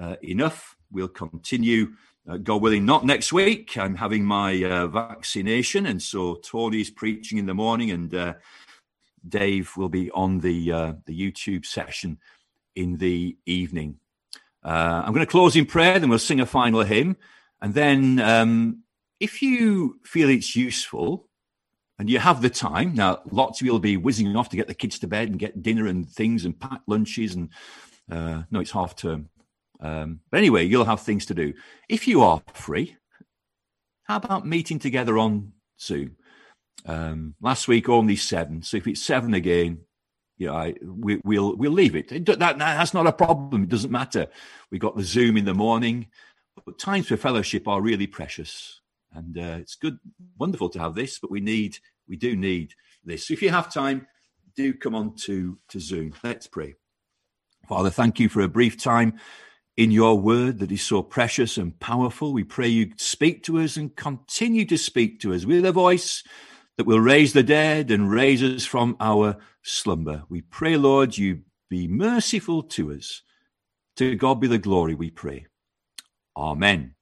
uh, 0.00 0.16
enough. 0.22 0.76
We'll 0.90 1.08
continue 1.08 1.94
uh, 2.28 2.38
God 2.38 2.62
willing, 2.62 2.86
not 2.86 3.04
next 3.04 3.32
week. 3.32 3.76
I'm 3.76 3.96
having 3.96 4.24
my 4.24 4.62
uh, 4.64 4.86
vaccination, 4.86 5.86
and 5.86 6.02
so 6.02 6.36
Tony's 6.36 6.90
preaching 6.90 7.38
in 7.38 7.46
the 7.46 7.54
morning, 7.54 7.90
and 7.90 8.14
uh, 8.14 8.34
Dave 9.28 9.76
will 9.76 9.88
be 9.88 10.10
on 10.12 10.40
the 10.40 10.72
uh, 10.72 10.92
the 11.04 11.18
YouTube 11.18 11.66
session 11.66 12.18
in 12.74 12.96
the 12.96 13.36
evening. 13.46 13.98
Uh, 14.64 15.02
I'm 15.04 15.12
going 15.12 15.26
to 15.26 15.30
close 15.30 15.54
in 15.54 15.66
prayer, 15.66 15.98
then 15.98 16.08
we'll 16.08 16.18
sing 16.18 16.40
a 16.40 16.46
final 16.46 16.82
hymn, 16.82 17.16
and 17.60 17.74
then 17.74 18.18
um, 18.20 18.82
if 19.20 19.42
you 19.42 20.00
feel 20.04 20.30
it's 20.30 20.56
useful 20.56 21.28
and 21.98 22.08
you 22.08 22.18
have 22.18 22.40
the 22.40 22.50
time, 22.50 22.94
now 22.94 23.20
lots 23.30 23.60
of 23.60 23.66
you 23.66 23.72
will 23.72 23.78
be 23.78 23.98
whizzing 23.98 24.34
off 24.34 24.48
to 24.48 24.56
get 24.56 24.66
the 24.66 24.74
kids 24.74 24.98
to 25.00 25.06
bed 25.06 25.28
and 25.28 25.38
get 25.38 25.62
dinner 25.62 25.86
and 25.86 26.08
things 26.08 26.46
and 26.46 26.58
pack 26.58 26.80
lunches, 26.86 27.34
and 27.34 27.50
uh, 28.10 28.44
no, 28.50 28.60
it's 28.60 28.70
half 28.70 28.96
term 28.96 29.28
um, 29.84 30.20
but 30.30 30.38
anyway, 30.38 30.64
you'll 30.64 30.86
have 30.86 31.02
things 31.02 31.26
to 31.26 31.34
do. 31.34 31.52
If 31.90 32.08
you 32.08 32.22
are 32.22 32.42
free, 32.54 32.96
how 34.04 34.16
about 34.16 34.46
meeting 34.46 34.78
together 34.78 35.18
on 35.18 35.52
Zoom? 35.78 36.16
Um, 36.86 37.34
last 37.42 37.68
week 37.68 37.88
only 37.90 38.16
seven, 38.16 38.62
so 38.62 38.78
if 38.78 38.86
it's 38.86 39.02
seven 39.02 39.34
again, 39.34 39.80
you 40.38 40.46
know, 40.46 40.54
I, 40.54 40.74
we, 40.82 41.20
will 41.22 41.54
we'll 41.56 41.70
leave 41.70 41.94
it. 41.94 42.08
That, 42.08 42.38
that, 42.38 42.58
that's 42.58 42.94
not 42.94 43.06
a 43.06 43.12
problem. 43.12 43.64
It 43.64 43.68
doesn't 43.68 43.90
matter. 43.90 44.26
We 44.70 44.78
got 44.78 44.96
the 44.96 45.04
Zoom 45.04 45.36
in 45.36 45.44
the 45.44 45.54
morning, 45.54 46.08
but 46.64 46.78
times 46.78 47.08
for 47.08 47.18
fellowship 47.18 47.68
are 47.68 47.82
really 47.82 48.06
precious, 48.06 48.80
and 49.12 49.36
uh, 49.36 49.58
it's 49.60 49.76
good, 49.76 49.98
wonderful 50.38 50.70
to 50.70 50.78
have 50.78 50.94
this. 50.94 51.18
But 51.18 51.30
we 51.30 51.40
need, 51.40 51.76
we 52.08 52.16
do 52.16 52.34
need 52.36 52.72
this. 53.04 53.28
So 53.28 53.34
if 53.34 53.42
you 53.42 53.50
have 53.50 53.72
time, 53.72 54.06
do 54.56 54.72
come 54.72 54.94
on 54.94 55.14
to 55.16 55.58
to 55.68 55.78
Zoom. 55.78 56.14
Let's 56.22 56.46
pray. 56.46 56.74
Father, 57.68 57.90
thank 57.90 58.18
you 58.18 58.30
for 58.30 58.40
a 58.40 58.48
brief 58.48 58.82
time 58.82 59.18
in 59.76 59.90
your 59.90 60.18
word 60.18 60.60
that 60.60 60.70
is 60.70 60.82
so 60.82 61.02
precious 61.02 61.56
and 61.56 61.78
powerful. 61.80 62.32
We 62.32 62.44
pray 62.44 62.68
you 62.68 62.92
speak 62.96 63.42
to 63.44 63.60
us 63.60 63.76
and 63.76 63.94
continue 63.96 64.64
to 64.66 64.78
speak 64.78 65.20
to 65.20 65.34
us 65.34 65.44
with 65.44 65.64
a 65.64 65.72
voice 65.72 66.22
that 66.76 66.86
will 66.86 67.00
raise 67.00 67.32
the 67.32 67.42
dead 67.42 67.90
and 67.90 68.10
raise 68.10 68.42
us 68.42 68.64
from 68.64 68.96
our 69.00 69.36
slumber. 69.62 70.24
We 70.28 70.42
pray, 70.42 70.76
Lord, 70.76 71.16
you 71.16 71.40
be 71.68 71.88
merciful 71.88 72.62
to 72.62 72.92
us. 72.92 73.22
To 73.96 74.14
God 74.16 74.40
be 74.40 74.48
the 74.48 74.58
glory, 74.58 74.94
we 74.94 75.10
pray. 75.10 75.46
Amen. 76.36 76.94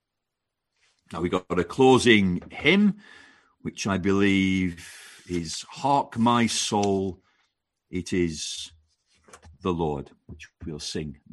Now 1.13 1.21
we've 1.21 1.31
got 1.31 1.47
a 1.51 1.65
closing 1.65 2.43
hymn, 2.51 2.97
which 3.63 3.87
I 3.87 3.99
believe 3.99 4.87
is 5.29 5.65
Hark 5.69 6.19
My 6.19 6.47
Soul, 6.47 7.21
it 7.91 8.13
is 8.13 8.73
the 9.63 9.73
Lord, 9.73 10.11
which 10.27 10.49
we'll 10.67 10.79
sing 10.79 11.19
now. 11.27 11.31